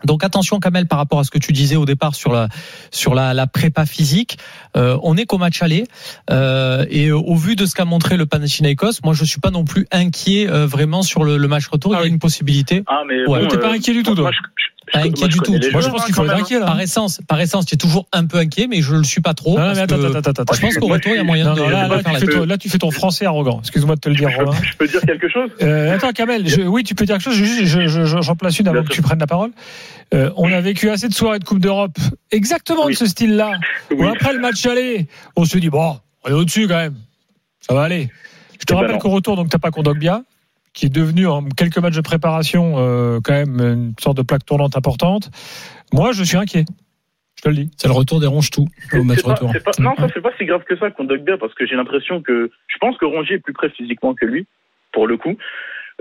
Donc 0.05 0.25
attention 0.25 0.59
Kamel 0.61 0.87
par 0.87 0.99
rapport 0.99 1.19
à 1.19 1.25
ce 1.25 1.31
que 1.31 1.39
tu 1.39 1.53
disais 1.53 1.77
au 1.77 1.85
départ 1.85 2.15
sur 2.15 2.33
la 2.33 2.49
sur 2.91 3.15
la, 3.15 3.35
la 3.35 3.47
prépa 3.47 3.87
physique, 3.87 4.39
euh, 4.77 4.99
on 5.03 5.17
est 5.17 5.27
qu'au 5.27 5.39
match 5.39 5.63
aller 5.63 5.85
euh, 6.31 6.85
et 6.91 7.13
au 7.13 7.35
vu 7.35 7.57
de 7.57 7.67
ce 7.67 7.75
qu'a 7.75 7.85
montré 7.85 8.17
le 8.17 8.27
Panathinaikos, 8.27 9.01
moi 9.03 9.15
je 9.15 9.25
suis 9.25 9.41
pas 9.41 9.51
non 9.51 9.65
plus 9.65 9.87
inquiet 9.93 10.49
euh, 10.49 10.67
vraiment 10.67 11.03
sur 11.03 11.25
le, 11.25 11.37
le, 11.37 11.49
match 11.49 11.67
retour. 11.69 11.95
Ah 11.95 12.01
il 12.01 12.03
y 12.03 12.05
a 12.05 12.09
une 12.09 12.19
possibilité. 12.19 12.83
Ah 12.87 13.03
mais 13.07 13.27
ouais, 13.27 13.43
bon, 13.43 13.49
t'es 13.49 13.59
pas 13.59 13.73
inquiet 13.73 13.93
du 13.93 14.03
tout. 14.03 14.15
Toi. 14.15 14.31
Pas 14.93 15.01
inquiet 15.01 15.29
du 15.29 15.39
tout. 15.39 15.53
Moi, 15.73 15.81
je 15.81 15.89
pense 15.89 16.05
qu'il 16.05 16.15
faut 16.15 16.25
être 16.25 16.35
inquiet 16.35 16.59
là. 16.61 16.67
Par 16.67 16.81
essence, 16.81 17.21
par 17.27 17.41
essence, 17.41 17.67
tu 17.67 17.75
es 17.75 17.79
toujours 17.79 18.07
un 18.13 18.27
peu 18.27 18.39
inquiet, 18.39 18.67
mais 18.69 18.83
je 18.83 18.95
le 18.95 19.05
suis 19.05 19.21
pas 19.21 19.35
trop. 19.35 19.59
Non, 19.59 19.73
mais 19.73 19.81
attends, 19.81 19.97
attends, 20.03 20.19
attends, 20.19 20.43
attends. 20.43 20.55
Je 20.55 20.61
pense 20.61 20.77
qu'au 20.77 20.87
retour, 20.89 21.13
il 21.13 21.17
y 21.17 21.21
a 21.21 21.25
moyen 21.25 21.47
non, 21.47 21.55
de. 21.55 21.61
Non, 21.61 21.69
là, 21.69 21.89
là, 21.89 22.03
tu 22.03 22.21
fais 22.21 22.27
ton, 22.27 22.45
là, 22.45 22.59
tu 22.59 22.69
fais 22.69 22.79
ton 22.79 22.91
français 22.91 23.27
arrogant. 23.27 23.61
Excuse-moi 23.61 23.95
de 23.97 24.01
te 24.01 24.09
le 24.09 24.15
dire, 24.15 24.31
Romain. 24.37 24.57
Je 24.63 24.77
peux 24.77 24.87
dire 24.87 25.01
quelque 25.01 25.29
chose? 25.29 25.51
Euh, 25.63 25.95
Attends, 25.95 26.13
Kamel. 26.13 26.47
Je, 26.49 26.63
oui, 26.63 26.85
tu 26.85 26.95
peux 26.95 27.07
dire 27.07 27.17
quelque 27.17 27.25
chose. 27.25 27.35
Juste, 27.35 27.65
je, 27.65 28.05
j'en 28.21 28.37
place 28.37 28.59
une 28.59 28.69
avant 28.69 28.83
que 28.83 28.89
tu 28.89 29.03
prennes 29.03 29.19
la 29.19 29.27
parole. 29.27 29.51
Euh, 30.13 30.31
on 30.37 30.53
a 30.53 30.61
vécu 30.61 30.91
assez 30.91 31.09
de 31.09 31.15
soirées 31.15 31.39
de 31.39 31.45
Coupe 31.45 31.61
d'Europe, 31.61 31.97
exactement 32.31 32.85
Oui. 32.85 32.93
de 32.93 32.99
ce 32.99 33.07
style-là. 33.07 33.53
Oui. 33.91 33.97
Où 33.99 34.05
après 34.07 34.33
le 34.35 34.39
match 34.41 34.65
aller, 34.67 35.09
on 35.35 35.45
se 35.45 35.57
dit 35.59 35.71
bon, 35.71 35.99
on 36.25 36.29
est 36.29 36.33
au-dessus 36.35 36.69
quand 36.69 36.77
même. 36.77 36.95
Ça 37.61 37.75
va 37.75 37.85
aller. 37.85 38.11
Je 38.61 38.65
te 38.67 38.73
Eh 38.73 38.77
ben 38.77 38.83
rappelle 38.83 38.99
qu'au 38.99 39.11
retour, 39.11 39.35
donc 39.37 39.49
t'as 39.49 39.59
pas 39.59 39.71
Kondogbia, 39.71 40.23
qui 40.75 40.87
est 40.87 40.95
devenu 40.95 41.27
en 41.27 41.43
quelques 41.45 41.79
matchs 41.79 41.95
de 41.97 42.01
préparation 42.03 42.75
euh, 42.79 43.21
quand 43.25 43.33
même 43.33 43.61
une 43.61 43.95
sorte 44.01 44.17
de 44.17 44.23
plaque 44.23 44.45
tournante 44.45 44.77
importante. 44.77 45.31
Moi, 45.93 46.13
je 46.13 46.23
suis 46.25 46.37
inquiet. 46.37 46.65
Je 47.37 47.43
te 47.43 47.49
le 47.49 47.55
dis. 47.55 47.71
C'est 47.77 47.89
le 47.89 47.95
retour 47.95 48.21
des 48.21 48.27
ronges 48.27 48.51
tout 48.51 48.67
C'est- 48.91 48.99
au 48.99 49.05
match 49.05 49.23
pas- 49.23 49.35
retour. 49.35 49.53
pas- 49.65 49.83
non, 49.83 49.95
ça 49.97 50.09
c'est 50.13 50.21
pas 50.21 50.33
si 50.39 50.45
grave 50.45 50.65
que 50.69 50.77
ça 50.77 50.91
qu'on 50.91 51.05
bien 51.05 51.39
parce 51.39 51.55
que 51.55 51.67
j'ai 51.67 51.77
l'impression 51.77 52.21
que 52.23 52.51
je 52.69 52.79
pense 52.79 52.97
que 52.99 53.05
Rongier 53.05 53.37
est 53.37 53.39
plus 53.39 53.53
près 53.53 53.71
physiquement 53.71 54.15
que 54.15 54.27
lui 54.27 54.47
pour 54.93 55.07
le 55.07 55.17
coup. 55.17 55.37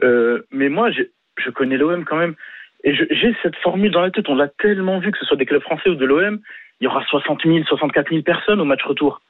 Euh, 0.03 0.41
mais 0.51 0.69
moi, 0.69 0.89
je 0.91 1.49
connais 1.51 1.77
l'OM 1.77 2.03
quand 2.05 2.17
même 2.17 2.35
et 2.83 2.95
je- 2.95 3.03
j'ai 3.11 3.35
cette 3.43 3.55
formule 3.57 3.91
dans 3.91 4.01
la 4.01 4.11
tête. 4.11 4.27
On 4.29 4.35
l'a 4.35 4.47
tellement 4.47 4.99
vu 4.99 5.11
que 5.11 5.17
ce 5.19 5.25
soit 5.25 5.37
des 5.37 5.45
clubs 5.45 5.61
français 5.61 5.89
ou 5.89 5.95
de 5.95 6.05
l'OM, 6.05 6.39
il 6.79 6.85
y 6.85 6.87
aura 6.87 7.03
60 7.05 7.41
000, 7.45 7.63
64 7.65 8.09
000 8.09 8.21
personnes 8.23 8.59
au 8.61 8.65
match 8.65 8.83
retour. 8.83 9.21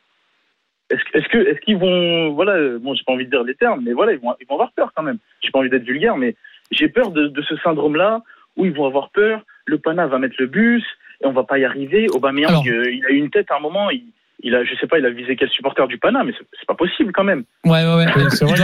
Est-ce 0.94 1.04
que- 1.06 1.18
est-ce 1.18 1.28
que 1.30 1.38
est-ce 1.50 1.60
qu'ils 1.62 1.78
vont 1.78 2.32
voilà 2.34 2.78
bon 2.80 2.94
j'ai 2.94 3.04
pas 3.04 3.14
envie 3.14 3.26
de 3.26 3.30
dire 3.32 3.44
les 3.44 3.56
termes 3.56 3.82
mais 3.86 3.94
voilà 3.94 4.14
ils 4.14 4.20
vont 4.20 4.34
ils 4.40 4.48
vont 4.48 4.56
avoir 4.56 4.72
peur 4.74 4.92
quand 4.96 5.04
même. 5.04 5.18
J'ai 5.44 5.52
pas 5.52 5.60
envie 5.60 5.70
d'être 5.70 5.84
vulgaire 5.84 6.18
mais 6.18 6.36
j'ai 6.72 6.88
peur 6.88 7.12
de, 7.12 7.28
de 7.28 7.42
ce 7.42 7.56
syndrome 7.58 7.96
là 7.96 8.22
où 8.58 8.66
ils 8.66 8.74
vont 8.74 8.86
avoir 8.86 9.10
peur. 9.10 9.42
Le 9.66 9.78
Pana 9.78 10.06
va 10.08 10.20
mettre 10.20 10.36
le 10.40 10.48
bus 10.48 10.84
et 11.22 11.26
on 11.26 11.32
va 11.32 11.44
pas 11.44 11.58
y 11.58 11.66
arriver. 11.66 12.08
Aubameyang 12.16 12.50
Alors- 12.50 12.64
euh, 12.68 12.92
il 12.92 13.06
a 13.06 13.10
eu 13.12 13.18
une 13.18 13.30
tête 13.30 13.50
à 13.52 13.58
un 13.58 13.60
moment 13.60 13.90
il 13.90 14.04
il 14.44 14.54
a, 14.56 14.64
je 14.64 14.70
sais 14.80 14.88
pas, 14.88 15.00
il 15.00 15.06
a 15.06 15.10
visé 15.10 15.36
quel 15.36 15.50
supporter 15.50 15.88
du 15.88 15.98
Pana, 15.98 16.24
mais 16.26 16.34
c'est 16.60 16.68
pas 16.68 16.76
possible 16.76 17.12
quand 17.14 17.24
même. 17.24 17.44
Ouais, 17.66 17.84
ouais, 17.86 17.96
ouais. 17.96 18.06
C'est 18.30 18.44
vrai 18.46 18.58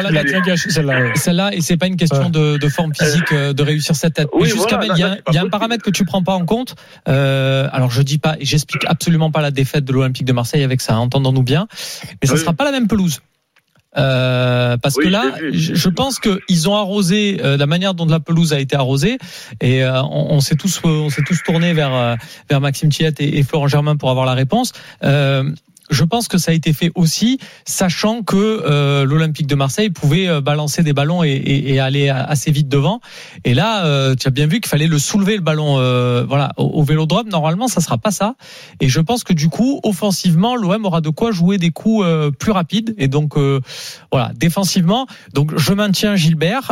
celle-là. 0.56 1.00
ouais. 1.02 1.12
Celle-là, 1.16 1.54
et 1.54 1.62
c'est 1.62 1.78
pas 1.78 1.88
une 1.88 1.96
question 1.98 2.26
Ouais. 2.26 2.30
de, 2.30 2.58
de 2.58 2.68
forme 2.70 2.94
physique 2.94 3.32
euh, 3.32 3.54
de 3.54 3.64
réussir 3.64 3.96
cette 3.96 4.14
tête. 4.16 4.28
Oui, 4.34 4.44
Mais 4.44 4.50
voilà, 4.52 4.70
Kamel, 4.70 4.92
il 4.96 5.00
y 5.00 5.04
a, 5.04 5.18
y 5.32 5.38
un 5.38 5.48
paramètre 5.50 5.84
que 5.84 5.90
tu 5.92 6.04
prends 6.06 6.24
pas 6.24 6.34
en 6.34 6.46
compte. 6.46 6.76
Euh, 7.08 7.68
alors 7.72 7.92
je 7.92 8.02
dis 8.02 8.18
pas, 8.18 8.36
et 8.40 8.46
j'explique 8.46 8.84
absolument 8.86 9.32
pas 9.32 9.42
la 9.42 9.52
défaite 9.52 9.86
de 9.86 9.94
l'Olympique 9.94 10.26
de 10.26 10.34
Marseille 10.34 10.64
avec 10.64 10.82
ça, 10.82 10.98
entendons-nous 10.98 11.44
bien, 11.44 11.68
mais 12.22 12.28
ça 12.28 12.34
Oui. 12.34 12.40
sera 12.40 12.54
pas 12.54 12.66
la 12.66 12.72
même 12.72 12.88
pelouse. 12.88 13.22
Euh, 13.98 14.78
parce 14.78 14.96
Oui, 14.98 15.06
que 15.06 15.10
là, 15.10 15.34
je 15.52 15.74
je 15.74 15.90
pense 15.90 16.20
qu'ils 16.20 16.70
ont 16.70 16.76
arrosé 16.76 17.40
euh, 17.44 17.58
la 17.58 17.66
manière 17.66 17.96
dont 17.96 18.06
la 18.06 18.20
pelouse 18.20 18.54
a 18.54 18.60
été 18.60 18.76
arrosée, 18.76 19.18
et 19.62 19.84
euh, 19.84 20.02
on, 20.04 20.36
on 20.36 20.40
s'est 20.42 20.56
tous, 20.56 20.80
on 20.84 21.10
s'est 21.10 21.24
tous 21.26 21.42
tournés 21.44 21.74
vers 21.74 21.94
euh, 21.96 22.16
vers 22.50 22.62
Maxime 22.62 22.90
Thiet 22.90 23.16
et, 23.20 23.40
et 23.40 23.44
Florent 23.44 23.68
Germain 23.68 23.96
pour 23.96 24.12
avoir 24.12 24.26
la 24.26 24.34
réponse. 24.34 24.74
Je 25.90 26.04
pense 26.04 26.28
que 26.28 26.38
ça 26.38 26.52
a 26.52 26.54
été 26.54 26.74
fait 26.74 26.92
aussi, 26.96 27.40
sachant 27.66 28.22
que 28.24 28.36
euh, 28.38 29.06
l'Olympique 29.06 29.48
de 29.48 29.56
Marseille 29.56 29.90
pouvait 29.90 30.28
euh, 30.28 30.42
balancer 30.42 30.84
des 30.84 30.94
ballons 30.94 31.24
et, 31.24 31.30
et- 31.30 31.74
et 31.74 31.80
aller 31.80 32.10
assez 32.10 32.52
vite 32.52 32.70
devant. 32.70 33.02
Et 33.44 33.54
là, 33.54 33.86
euh, 33.86 34.16
tu 34.16 34.28
as 34.28 34.32
bien 34.32 34.48
vu 34.48 34.60
qu'il 34.62 34.70
fallait 34.70 34.88
le 34.88 35.00
soulever 35.00 35.36
le 35.36 35.42
ballon, 35.42 35.78
euh, 35.80 36.24
voilà, 36.28 36.52
au, 36.58 36.64
au 36.66 36.84
Vélodrome. 36.84 37.30
Normalement, 37.30 37.68
ça 37.68 37.82
sera 37.82 37.98
pas 37.98 38.12
ça. 38.12 38.36
Et 38.80 38.88
je 38.90 39.00
pense 39.00 39.24
que 39.24 39.34
du 39.34 39.50
coup, 39.50 39.80
offensivement, 39.84 40.56
l'OM 40.56 40.86
aura 40.86 41.02
de 41.02 41.10
quoi 41.10 41.32
jouer 41.32 41.58
des 41.58 41.72
coups 41.72 42.06
euh, 42.06 42.32
plus 42.32 42.52
rapides. 42.52 42.94
Et 42.98 43.08
donc, 43.08 43.38
euh, 43.38 43.60
voilà, 44.12 44.32
défensivement. 44.36 45.08
Donc, 45.34 45.58
je 45.58 45.74
maintiens 45.74 46.16
Gilbert. 46.16 46.72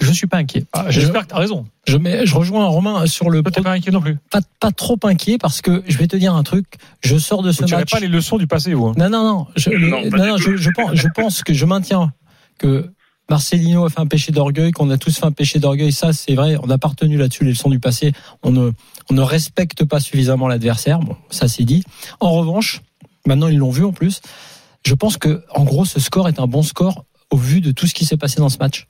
Je 0.00 0.12
suis 0.12 0.26
pas 0.26 0.38
inquiet. 0.38 0.64
Ah, 0.72 0.86
J'espère 0.88 1.22
que 1.22 1.28
tu 1.28 1.34
as 1.34 1.38
raison. 1.38 1.66
Je, 1.86 1.96
mets, 1.98 2.24
je 2.26 2.34
rejoins 2.34 2.66
Romain 2.66 3.06
sur 3.06 3.28
le 3.30 3.42
Toi, 3.42 3.50
t'es 3.50 3.60
pro- 3.60 3.64
pas 3.64 3.72
inquiet 3.72 3.90
non 3.90 4.00
plus. 4.00 4.16
pas, 4.30 4.40
pas 4.58 4.70
trop 4.72 4.98
inquiet 5.04 5.36
parce 5.38 5.60
que 5.60 5.82
je 5.86 5.98
vais 5.98 6.06
te 6.06 6.16
dire 6.16 6.34
un 6.34 6.42
truc. 6.42 6.66
Je 7.02 7.18
sors 7.18 7.42
de 7.42 7.52
ce 7.52 7.62
Vous 7.64 7.68
match. 7.70 7.90
pas 7.90 8.00
les 8.00 8.08
leçons 8.08 8.38
du 8.38 8.46
passé, 8.46 8.72
vous. 8.74 8.86
hein. 8.86 8.94
Non, 8.96 9.10
non, 9.10 9.24
non. 9.24 9.46
Je, 9.56 9.70
Non, 9.70 10.26
non, 10.26 10.36
je, 10.38 10.56
je 10.56 10.70
pense, 10.70 10.94
je 10.94 11.08
pense 11.14 11.42
que 11.42 11.52
je 11.52 11.66
maintiens 11.66 12.12
que 12.58 12.90
Marcelino 13.28 13.84
a 13.84 13.90
fait 13.90 14.00
un 14.00 14.06
péché 14.06 14.32
d'orgueil, 14.32 14.72
qu'on 14.72 14.90
a 14.90 14.98
tous 14.98 15.16
fait 15.18 15.26
un 15.26 15.32
péché 15.32 15.58
d'orgueil. 15.60 15.92
Ça, 15.92 16.12
c'est 16.12 16.34
vrai. 16.34 16.56
On 16.62 16.66
n'a 16.66 16.78
pas 16.78 16.88
retenu 16.88 17.16
là-dessus 17.16 17.44
les 17.44 17.50
leçons 17.50 17.70
du 17.70 17.78
passé. 17.78 18.12
On 18.42 18.50
ne, 18.52 18.72
on 19.10 19.14
ne 19.14 19.22
respecte 19.22 19.84
pas 19.84 20.00
suffisamment 20.00 20.48
l'adversaire. 20.48 20.98
Bon, 21.00 21.16
ça 21.30 21.46
c'est 21.46 21.64
dit. 21.64 21.84
En 22.20 22.32
revanche, 22.32 22.80
maintenant 23.26 23.48
ils 23.48 23.58
l'ont 23.58 23.70
vu 23.70 23.84
en 23.84 23.92
plus. 23.92 24.20
Je 24.84 24.94
pense 24.94 25.18
que, 25.18 25.44
en 25.54 25.64
gros, 25.64 25.84
ce 25.84 26.00
score 26.00 26.26
est 26.28 26.40
un 26.40 26.46
bon 26.46 26.62
score 26.62 27.04
au 27.30 27.36
vu 27.36 27.60
de 27.60 27.70
tout 27.70 27.86
ce 27.86 27.94
qui 27.94 28.04
s'est 28.06 28.16
passé 28.16 28.36
dans 28.40 28.48
ce 28.48 28.58
match. 28.58 28.86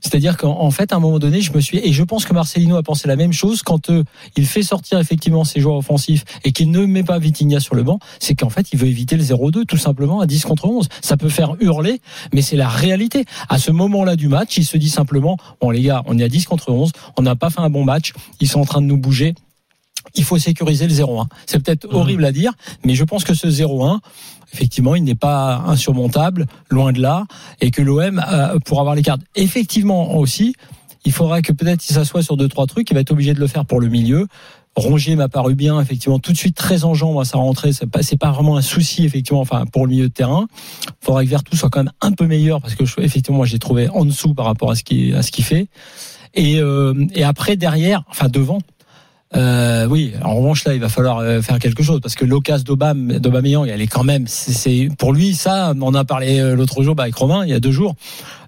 C'est-à-dire 0.00 0.36
qu'en 0.36 0.60
en 0.60 0.70
fait, 0.70 0.92
à 0.92 0.96
un 0.96 1.00
moment 1.00 1.18
donné, 1.18 1.40
je 1.40 1.52
me 1.52 1.60
suis 1.60 1.78
et 1.78 1.92
je 1.92 2.02
pense 2.02 2.24
que 2.24 2.32
Marcelino 2.32 2.76
a 2.76 2.82
pensé 2.82 3.08
la 3.08 3.16
même 3.16 3.32
chose 3.32 3.62
quand 3.62 3.90
euh, 3.90 4.04
il 4.36 4.46
fait 4.46 4.62
sortir 4.62 4.98
effectivement 4.98 5.44
ses 5.44 5.60
joueurs 5.60 5.76
offensifs 5.76 6.24
et 6.44 6.52
qu'il 6.52 6.70
ne 6.70 6.84
met 6.86 7.02
pas 7.02 7.18
Vitinha 7.18 7.60
sur 7.60 7.74
le 7.74 7.82
banc, 7.82 7.98
c'est 8.18 8.34
qu'en 8.34 8.50
fait, 8.50 8.68
il 8.72 8.78
veut 8.78 8.88
éviter 8.88 9.16
le 9.16 9.22
0-2 9.22 9.64
tout 9.66 9.76
simplement 9.76 10.20
à 10.20 10.26
10 10.26 10.44
contre 10.44 10.66
11. 10.66 10.88
Ça 11.02 11.16
peut 11.16 11.28
faire 11.28 11.54
hurler, 11.60 12.00
mais 12.32 12.42
c'est 12.42 12.56
la 12.56 12.68
réalité. 12.68 13.24
À 13.48 13.58
ce 13.58 13.70
moment-là 13.70 14.16
du 14.16 14.28
match, 14.28 14.56
il 14.56 14.64
se 14.64 14.76
dit 14.76 14.90
simplement 14.90 15.36
"Bon 15.60 15.70
les 15.70 15.82
gars, 15.82 16.02
on 16.06 16.18
est 16.18 16.24
à 16.24 16.28
10 16.28 16.46
contre 16.46 16.70
11, 16.70 16.92
on 17.16 17.22
n'a 17.22 17.36
pas 17.36 17.50
fait 17.50 17.60
un 17.60 17.70
bon 17.70 17.84
match, 17.84 18.12
ils 18.40 18.48
sont 18.48 18.60
en 18.60 18.64
train 18.64 18.80
de 18.80 18.86
nous 18.86 18.98
bouger." 18.98 19.34
Il 20.14 20.24
faut 20.24 20.38
sécuriser 20.38 20.86
le 20.86 20.94
0-1. 20.94 21.26
C'est 21.46 21.58
peut-être 21.62 21.86
horrible 21.92 22.24
à 22.24 22.32
dire, 22.32 22.52
mais 22.84 22.94
je 22.94 23.04
pense 23.04 23.24
que 23.24 23.34
ce 23.34 23.46
0-1, 23.48 23.98
effectivement, 24.52 24.94
il 24.94 25.04
n'est 25.04 25.14
pas 25.14 25.62
insurmontable, 25.66 26.46
loin 26.70 26.92
de 26.92 27.00
là, 27.00 27.24
et 27.60 27.70
que 27.70 27.82
l'OM, 27.82 28.22
euh, 28.32 28.58
pour 28.64 28.80
avoir 28.80 28.94
les 28.94 29.02
cartes, 29.02 29.22
effectivement 29.36 30.16
aussi, 30.16 30.54
il 31.04 31.12
faudra 31.12 31.40
que 31.42 31.52
peut-être 31.52 31.88
il 31.88 31.92
s'assoie 31.94 32.22
sur 32.22 32.36
deux 32.36 32.48
trois 32.48 32.66
trucs. 32.66 32.90
Il 32.90 32.94
va 32.94 33.00
être 33.00 33.10
obligé 33.12 33.32
de 33.32 33.40
le 33.40 33.46
faire 33.46 33.64
pour 33.64 33.80
le 33.80 33.88
milieu. 33.88 34.26
Rongier 34.76 35.16
m'a 35.16 35.28
paru 35.28 35.54
bien, 35.54 35.80
effectivement, 35.80 36.18
tout 36.18 36.30
de 36.32 36.36
suite 36.36 36.54
très 36.56 36.84
en 36.84 36.94
jambes 36.94 37.18
à 37.18 37.24
sa 37.24 37.38
rentrée. 37.38 37.72
C'est 37.72 37.86
pas, 37.90 38.00
pas 38.20 38.30
vraiment 38.30 38.56
un 38.56 38.62
souci, 38.62 39.04
effectivement, 39.04 39.40
enfin 39.40 39.64
pour 39.66 39.84
le 39.86 39.90
milieu 39.92 40.08
de 40.08 40.12
terrain. 40.12 40.46
Il 40.86 40.92
faudra 41.04 41.24
que 41.24 41.28
Vertou 41.30 41.56
soit 41.56 41.70
quand 41.70 41.82
même 41.84 41.92
un 42.02 42.12
peu 42.12 42.26
meilleur 42.26 42.60
parce 42.60 42.74
que 42.74 42.84
je- 42.84 43.00
effectivement, 43.00 43.38
moi, 43.38 43.46
j'ai 43.46 43.58
trouvé 43.58 43.88
en 43.88 44.04
dessous 44.04 44.34
par 44.34 44.44
rapport 44.44 44.70
à 44.70 44.74
ce 44.76 44.84
qui 44.84 45.12
à 45.14 45.22
ce 45.22 45.32
qu'il 45.32 45.44
fait. 45.44 45.68
Et, 46.34 46.60
euh, 46.60 46.94
et 47.14 47.24
après 47.24 47.56
derrière, 47.56 48.04
enfin 48.10 48.28
devant. 48.28 48.58
Euh, 49.36 49.86
oui, 49.86 50.12
en 50.24 50.34
revanche 50.34 50.64
là, 50.64 50.74
il 50.74 50.80
va 50.80 50.88
falloir 50.88 51.18
euh, 51.18 51.40
faire 51.40 51.60
quelque 51.60 51.84
chose 51.84 52.00
parce 52.00 52.16
que 52.16 52.24
l'occasion 52.24 52.64
d'Obam, 52.64 53.12
d'Aubameyang, 53.18 53.68
elle 53.68 53.80
est 53.80 53.86
quand 53.86 54.02
même, 54.02 54.24
c'est- 54.26 54.88
pour 54.98 55.12
lui 55.12 55.34
ça. 55.34 55.72
On 55.80 55.82
en 55.82 55.94
a 55.94 56.04
parlé 56.04 56.40
euh, 56.40 56.56
l'autre 56.56 56.82
jour 56.82 56.96
bah, 56.96 57.04
avec 57.04 57.14
Romain, 57.14 57.44
il 57.44 57.50
y 57.50 57.54
a 57.54 57.60
deux 57.60 57.70
jours. 57.70 57.94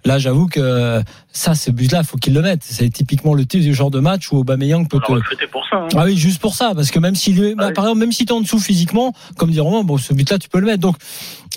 Là, 0.04 0.18
j'avoue 0.18 0.48
que 0.48 0.58
euh, 0.58 1.00
ça, 1.32 1.54
ce 1.54 1.70
but-là, 1.70 2.02
faut 2.02 2.16
qu'il 2.16 2.34
le 2.34 2.42
mette. 2.42 2.62
C'est 2.64 2.90
typiquement 2.90 3.34
le 3.34 3.46
type 3.46 3.60
du 3.60 3.72
genre 3.72 3.92
de 3.92 4.00
match 4.00 4.32
où 4.32 4.38
Aubameyang 4.38 4.88
peut 4.88 4.98
On 5.08 5.20
te, 5.20 5.46
pour 5.52 5.62
ça. 5.70 5.76
hein. 5.76 5.88
ah 5.96 6.02
oui, 6.04 6.16
juste 6.16 6.40
pour 6.40 6.56
ça, 6.56 6.72
parce 6.74 6.90
que 6.90 6.98
même 6.98 7.14
s'il 7.14 7.40
est, 7.44 7.54
bah, 7.54 7.66
oui. 7.68 7.72
par 7.74 7.84
exemple, 7.84 8.00
même 8.00 8.10
si 8.10 8.24
t'es 8.26 8.32
en 8.32 8.40
dessous 8.40 8.58
physiquement, 8.58 9.12
comme 9.36 9.52
dit 9.52 9.60
Romain, 9.60 9.84
bon, 9.84 9.98
ce 9.98 10.12
but-là, 10.12 10.40
tu 10.40 10.48
peux 10.48 10.58
le 10.58 10.66
mettre. 10.66 10.80
Donc, 10.80 10.96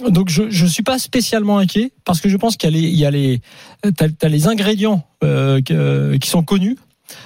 donc 0.07 0.29
je, 0.29 0.43
je 0.51 0.65
suis 0.67 0.83
pas 0.83 0.99
spécialement 0.99 1.57
inquiet 1.57 1.91
parce 2.03 2.21
que 2.21 2.29
je 2.29 2.37
pense 2.37 2.57
qu'il 2.57 2.69
y 2.69 2.73
a 2.75 2.79
les, 2.79 2.87
il 2.87 2.95
y 2.99 3.05
a 3.07 3.09
les, 3.11 3.41
t'as, 3.97 4.09
t'as 4.09 4.27
les 4.29 4.47
ingrédients 4.47 5.03
euh, 5.23 5.61
que- 5.63 6.17
qui 6.17 6.29
sont 6.29 6.43
connus. 6.43 6.77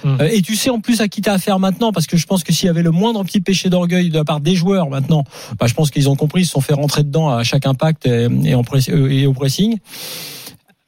Hum. 0.04 0.18
Euh, 0.20 0.28
et 0.30 0.42
tu 0.42 0.56
sais 0.56 0.70
en 0.70 0.80
plus 0.80 1.00
à 1.00 1.08
qui 1.08 1.20
t'as 1.22 1.34
affaire 1.34 1.58
maintenant, 1.58 1.92
parce 1.92 2.06
que 2.06 2.16
je 2.16 2.26
pense 2.26 2.44
que 2.44 2.52
s'il 2.52 2.66
y 2.66 2.70
avait 2.70 2.82
le 2.82 2.90
moindre 2.90 3.22
petit 3.24 3.40
péché 3.40 3.68
d'orgueil 3.70 4.10
de 4.10 4.14
la 4.14 4.24
part 4.24 4.40
des 4.40 4.54
joueurs 4.54 4.88
maintenant, 4.90 5.24
bah, 5.58 5.66
je 5.66 5.74
pense 5.74 5.90
qu'ils 5.90 6.08
ont 6.08 6.16
compris, 6.16 6.42
ils 6.42 6.46
se 6.46 6.52
sont 6.52 6.60
fait 6.60 6.74
rentrer 6.74 7.02
dedans 7.02 7.30
à 7.30 7.42
chaque 7.44 7.66
impact 7.66 8.06
et, 8.06 8.28
euh, 8.28 9.26
au 9.26 9.32
pressing. 9.32 9.78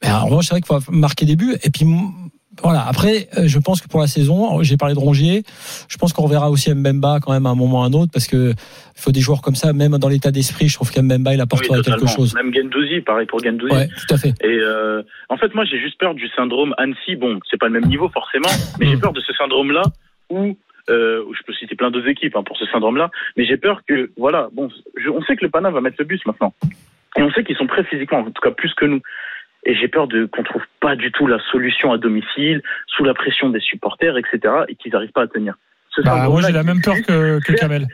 Mais 0.03 0.11
en 0.11 0.25
revanche, 0.25 0.45
c'est 0.45 0.51
vrai 0.51 0.61
qu'il 0.61 0.67
faut 0.67 0.91
marquer 0.91 1.25
des 1.25 1.35
buts. 1.35 1.55
Et 1.63 1.69
puis 1.69 1.85
voilà. 2.61 2.85
Après, 2.87 3.27
euh, 3.37 3.43
je 3.47 3.59
pense 3.59 3.81
que 3.81 3.87
pour 3.87 3.99
la 3.99 4.07
saison, 4.07 4.61
j'ai 4.61 4.77
parlé 4.77 4.93
de 4.93 4.99
Rongier. 4.99 5.43
Je 5.89 5.97
pense 5.97 6.13
qu'on 6.13 6.23
reverra 6.23 6.49
aussi 6.51 6.73
Mbemba 6.73 7.19
quand 7.21 7.31
même 7.33 7.45
à 7.45 7.49
un 7.49 7.55
moment 7.55 7.79
ou 7.79 7.83
à 7.83 7.85
un 7.87 7.93
autre, 7.93 8.11
parce 8.13 8.27
que 8.27 8.51
il 8.51 9.01
faut 9.01 9.11
des 9.11 9.21
joueurs 9.21 9.41
comme 9.41 9.55
ça, 9.55 9.73
même 9.73 9.97
dans 9.97 10.09
l'état 10.09 10.31
d'esprit. 10.31 10.67
Je 10.67 10.75
trouve 10.75 10.91
qu'Mbemba 10.91 11.31
il 11.33 11.37
Oui, 11.37 11.41
apportera 11.41 11.81
quelque 11.81 12.07
chose. 12.07 12.35
Même 12.35 12.53
Gendouzi, 12.53 13.01
pareil 13.01 13.25
pour 13.25 13.43
Gendouzi. 13.43 13.73
Ouais, 13.73 13.87
tout 13.87 14.13
à 14.13 14.17
fait. 14.17 14.33
Et 14.43 14.59
euh, 14.59 15.01
en 15.29 15.37
fait, 15.37 15.53
moi, 15.55 15.65
j'ai 15.65 15.79
juste 15.79 15.97
peur 15.99 16.13
du 16.13 16.27
syndrome 16.35 16.73
Annecy. 16.77 17.15
Bon, 17.15 17.39
c'est 17.49 17.57
pas 17.59 17.67
le 17.67 17.73
même 17.73 17.85
niveau 17.89 18.09
forcément, 18.09 18.49
mais 18.79 18.87
j'ai 18.87 18.97
peur 18.97 19.13
de 19.13 19.21
ce 19.21 19.33
syndrome-là 19.33 19.83
où, 20.29 20.55
euh, 20.89 21.23
je 21.31 21.43
peux 21.45 21.53
citer 21.53 21.75
plein 21.75 21.91
d'autres 21.91 22.07
équipes 22.09 22.35
hein, 22.35 22.43
pour 22.45 22.57
ce 22.57 22.65
syndrome-là. 22.67 23.09
Mais 23.37 23.45
j'ai 23.45 23.57
peur 23.57 23.81
que, 23.87 24.11
voilà, 24.17 24.49
bon, 24.53 24.69
je- 24.97 25.09
on 25.09 25.21
sait 25.23 25.35
que 25.35 25.43
le 25.45 25.49
Pana 25.49 25.71
va 25.71 25.81
mettre 25.81 25.95
le 25.99 26.05
bus 26.05 26.21
maintenant. 26.25 26.53
Et 27.17 27.21
on 27.21 27.31
sait 27.31 27.43
qu'ils 27.43 27.55
sont 27.57 27.67
prêts 27.67 27.83
physiquement, 27.83 28.19
en 28.19 28.23
tout 28.31 28.41
cas 28.41 28.51
plus 28.51 28.73
que 28.73 28.85
nous. 28.85 29.01
Et 29.65 29.75
j'ai 29.75 29.87
peur 29.87 30.07
de 30.07 30.25
qu'on 30.25 30.43
trouve 30.43 30.63
pas 30.81 30.95
du 30.95 31.11
tout 31.11 31.25
la 31.27 31.39
solution 31.51 31.91
à 31.93 31.97
domicile, 31.97 32.61
sous 32.87 33.03
la 33.03 33.13
pression 33.13 33.49
des 33.49 33.61
supporters, 33.61 34.17
etc., 34.17 34.53
et 34.67 34.75
qu'ils 34.75 34.91
n'arrivent 34.91 35.11
pas 35.13 35.23
à 35.23 35.27
tenir. 35.27 35.55
Ce 35.95 36.01
Bah, 36.01 36.27
moi, 36.27 36.41
j'ai 36.41 36.51
la 36.51 36.63
même 36.63 36.81
peur 36.81 36.95
que, 36.95 37.39
que 37.39 37.45
Certes, 37.45 37.59
Kamel. 37.59 37.87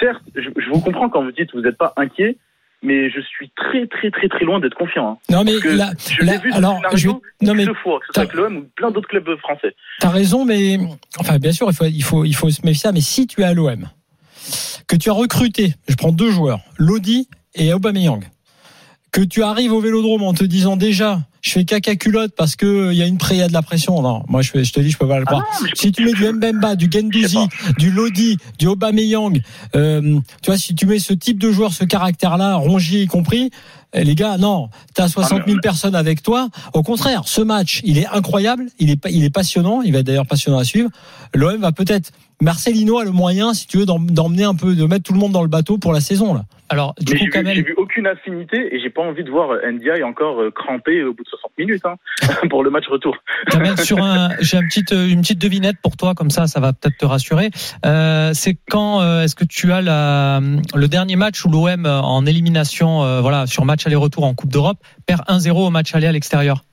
Certes, 0.00 0.22
je, 0.34 0.48
je 0.56 0.68
vous 0.70 0.80
comprends 0.80 1.08
quand 1.08 1.22
vous 1.22 1.32
dites 1.32 1.52
que 1.52 1.56
vous 1.58 1.62
n'êtes 1.62 1.76
pas 1.76 1.92
inquiet, 1.96 2.38
mais 2.82 3.10
je 3.10 3.20
suis 3.20 3.50
très 3.56 3.86
très 3.86 4.10
très 4.10 4.28
très 4.28 4.44
loin 4.44 4.58
d'être 4.58 4.74
confiant. 4.74 5.12
hein. 5.12 5.18
Non, 5.30 5.44
mais 5.44 5.52
là, 5.76 5.90
je 5.98 6.22
l'ai 6.24 6.38
vu 6.38 6.50
alors, 6.52 6.80
je 6.94 7.08
non, 7.42 7.54
mais 7.54 7.66
deux 7.66 7.74
fois, 7.74 8.00
que 8.00 8.06
ce 8.06 8.12
soit 8.14 8.22
avec 8.22 8.34
l'OM 8.34 8.56
ou 8.56 8.66
plein 8.74 8.90
d'autres 8.90 9.08
clubs 9.08 9.36
français. 9.38 9.74
T'as 10.00 10.10
raison, 10.10 10.44
mais 10.44 10.78
enfin, 11.20 11.38
bien 11.38 11.52
sûr, 11.52 11.68
il 11.70 11.74
faut, 11.74 11.84
il 11.84 12.02
faut, 12.02 12.24
il 12.24 12.34
faut 12.34 12.50
se 12.50 12.62
méfier. 12.64 12.80
ça, 12.80 12.92
Mais 12.92 13.00
si 13.00 13.26
tu 13.26 13.42
es 13.42 13.44
à 13.44 13.54
l'OM, 13.54 13.86
que 14.88 14.96
tu 14.96 15.10
as 15.10 15.14
recruté, 15.14 15.74
je 15.88 15.94
prends 15.96 16.12
deux 16.12 16.30
joueurs, 16.30 16.60
Lodi 16.78 17.28
et 17.54 17.72
Aubameyang, 17.72 18.22
que 19.16 19.22
tu 19.22 19.42
arrives 19.42 19.72
au 19.72 19.80
Vélodrome 19.80 20.22
en 20.24 20.34
te 20.34 20.44
disant 20.44 20.76
déjà, 20.76 21.22
je 21.40 21.50
fais 21.50 21.64
caca 21.64 21.96
culotte 21.96 22.32
parce 22.36 22.54
que 22.54 22.66
euh, 22.66 22.92
il 22.92 22.98
y 22.98 23.02
a 23.02 23.06
une 23.06 23.16
pré, 23.16 23.36
il 23.36 23.38
y 23.38 23.42
a 23.42 23.48
de 23.48 23.52
la 23.54 23.62
pression. 23.62 24.02
Non, 24.02 24.22
moi 24.28 24.42
je, 24.42 24.50
fais- 24.50 24.62
je 24.62 24.74
te 24.74 24.80
dis, 24.80 24.90
je 24.90 24.98
peux 24.98 25.08
pas 25.08 25.16
le 25.18 25.24
Ah 25.26 25.30
croire. 25.30 25.46
non, 25.62 25.68
Si 25.74 25.90
tu 25.90 26.04
mets 26.04 26.12
du 26.12 26.30
Mbemba, 26.30 26.76
du 26.76 26.90
Gendouzi, 26.92 27.38
du 27.78 27.90
Lodi, 27.90 28.36
du 28.58 28.66
Aubameyang, 28.66 29.40
euh, 29.74 30.18
tu 30.42 30.50
vois, 30.50 30.58
si 30.58 30.74
tu 30.74 30.84
mets 30.84 30.98
ce 30.98 31.14
type 31.14 31.38
de 31.38 31.50
joueur, 31.50 31.72
ce 31.72 31.84
caractère-là, 31.84 32.56
Rongier 32.56 33.02
y 33.02 33.06
compris, 33.06 33.50
eh, 33.94 34.04
les 34.04 34.14
gars, 34.14 34.36
non, 34.36 34.68
t'as 34.92 35.08
60 35.08 35.30
000 35.30 35.40
Ah, 35.46 35.50
mais- 35.54 35.60
personnes 35.62 35.94
avec 35.94 36.22
toi. 36.22 36.50
Au 36.74 36.82
contraire, 36.82 37.22
ce 37.24 37.40
match, 37.40 37.80
il 37.84 37.96
est 37.96 38.06
incroyable, 38.08 38.66
il 38.78 38.90
est, 38.90 38.98
il 39.08 39.24
est 39.24 39.30
passionnant, 39.30 39.80
il 39.80 39.92
va 39.94 40.00
être 40.00 40.06
d'ailleurs 40.06 40.26
passionnant 40.26 40.58
à 40.58 40.64
suivre. 40.64 40.90
L'OM 41.32 41.58
va 41.58 41.72
peut-être, 41.72 42.10
Marcelino 42.42 42.98
a 42.98 43.04
le 43.04 43.10
moyen, 43.12 43.54
si 43.54 43.66
tu 43.66 43.78
veux, 43.78 43.86
d'em- 43.86 44.10
d'emmener 44.10 44.44
un 44.44 44.54
peu, 44.54 44.74
de 44.74 44.84
mettre 44.84 45.04
tout 45.04 45.12
le 45.12 45.18
monde 45.18 45.32
dans 45.32 45.42
le 45.42 45.48
bateau 45.48 45.78
pour 45.78 45.92
la 45.92 46.00
saison, 46.00 46.34
là. 46.34 46.44
Alors, 46.68 46.94
du 46.98 47.12
Mais 47.12 47.18
coup, 47.20 47.26
j'ai 47.32 47.42
vu, 47.54 47.62
vu 47.62 47.74
aucune 47.76 48.08
affinité 48.08 48.74
et 48.74 48.80
j'ai 48.80 48.90
pas 48.90 49.02
envie 49.02 49.22
de 49.22 49.30
voir 49.30 49.50
NDI 49.64 50.02
encore 50.02 50.40
euh, 50.42 50.50
crampé 50.50 51.04
au 51.04 51.14
bout 51.14 51.22
de 51.22 51.28
60 51.28 51.52
minutes 51.58 51.84
hein, 51.84 51.94
pour 52.50 52.64
le 52.64 52.70
match 52.70 52.86
retour. 52.90 53.16
Kamel, 53.50 53.78
sur 53.78 54.02
un, 54.02 54.30
j'ai 54.40 54.56
un 54.56 54.62
petite, 54.66 54.90
une 54.90 55.20
petite 55.20 55.40
devinette 55.40 55.76
pour 55.80 55.96
toi, 55.96 56.14
comme 56.14 56.30
ça, 56.30 56.48
ça 56.48 56.58
va 56.58 56.72
peut-être 56.72 56.98
te 56.98 57.06
rassurer. 57.06 57.50
Euh, 57.84 58.32
c'est 58.34 58.56
quand 58.68 59.00
euh, 59.00 59.22
est-ce 59.22 59.36
que 59.36 59.44
tu 59.44 59.72
as 59.72 59.80
la, 59.80 60.40
le 60.74 60.88
dernier 60.88 61.14
match 61.14 61.44
où 61.44 61.50
l'OM 61.50 61.86
euh, 61.86 62.00
en 62.00 62.26
élimination, 62.26 63.04
euh, 63.04 63.20
voilà, 63.20 63.46
sur 63.46 63.64
match 63.64 63.86
aller-retour 63.86 64.24
en 64.24 64.34
Coupe 64.34 64.50
d'Europe, 64.50 64.78
perd 65.06 65.22
1-0 65.28 65.52
au 65.52 65.70
match 65.70 65.94
aller 65.94 66.08
à 66.08 66.12
l'extérieur? 66.12 66.64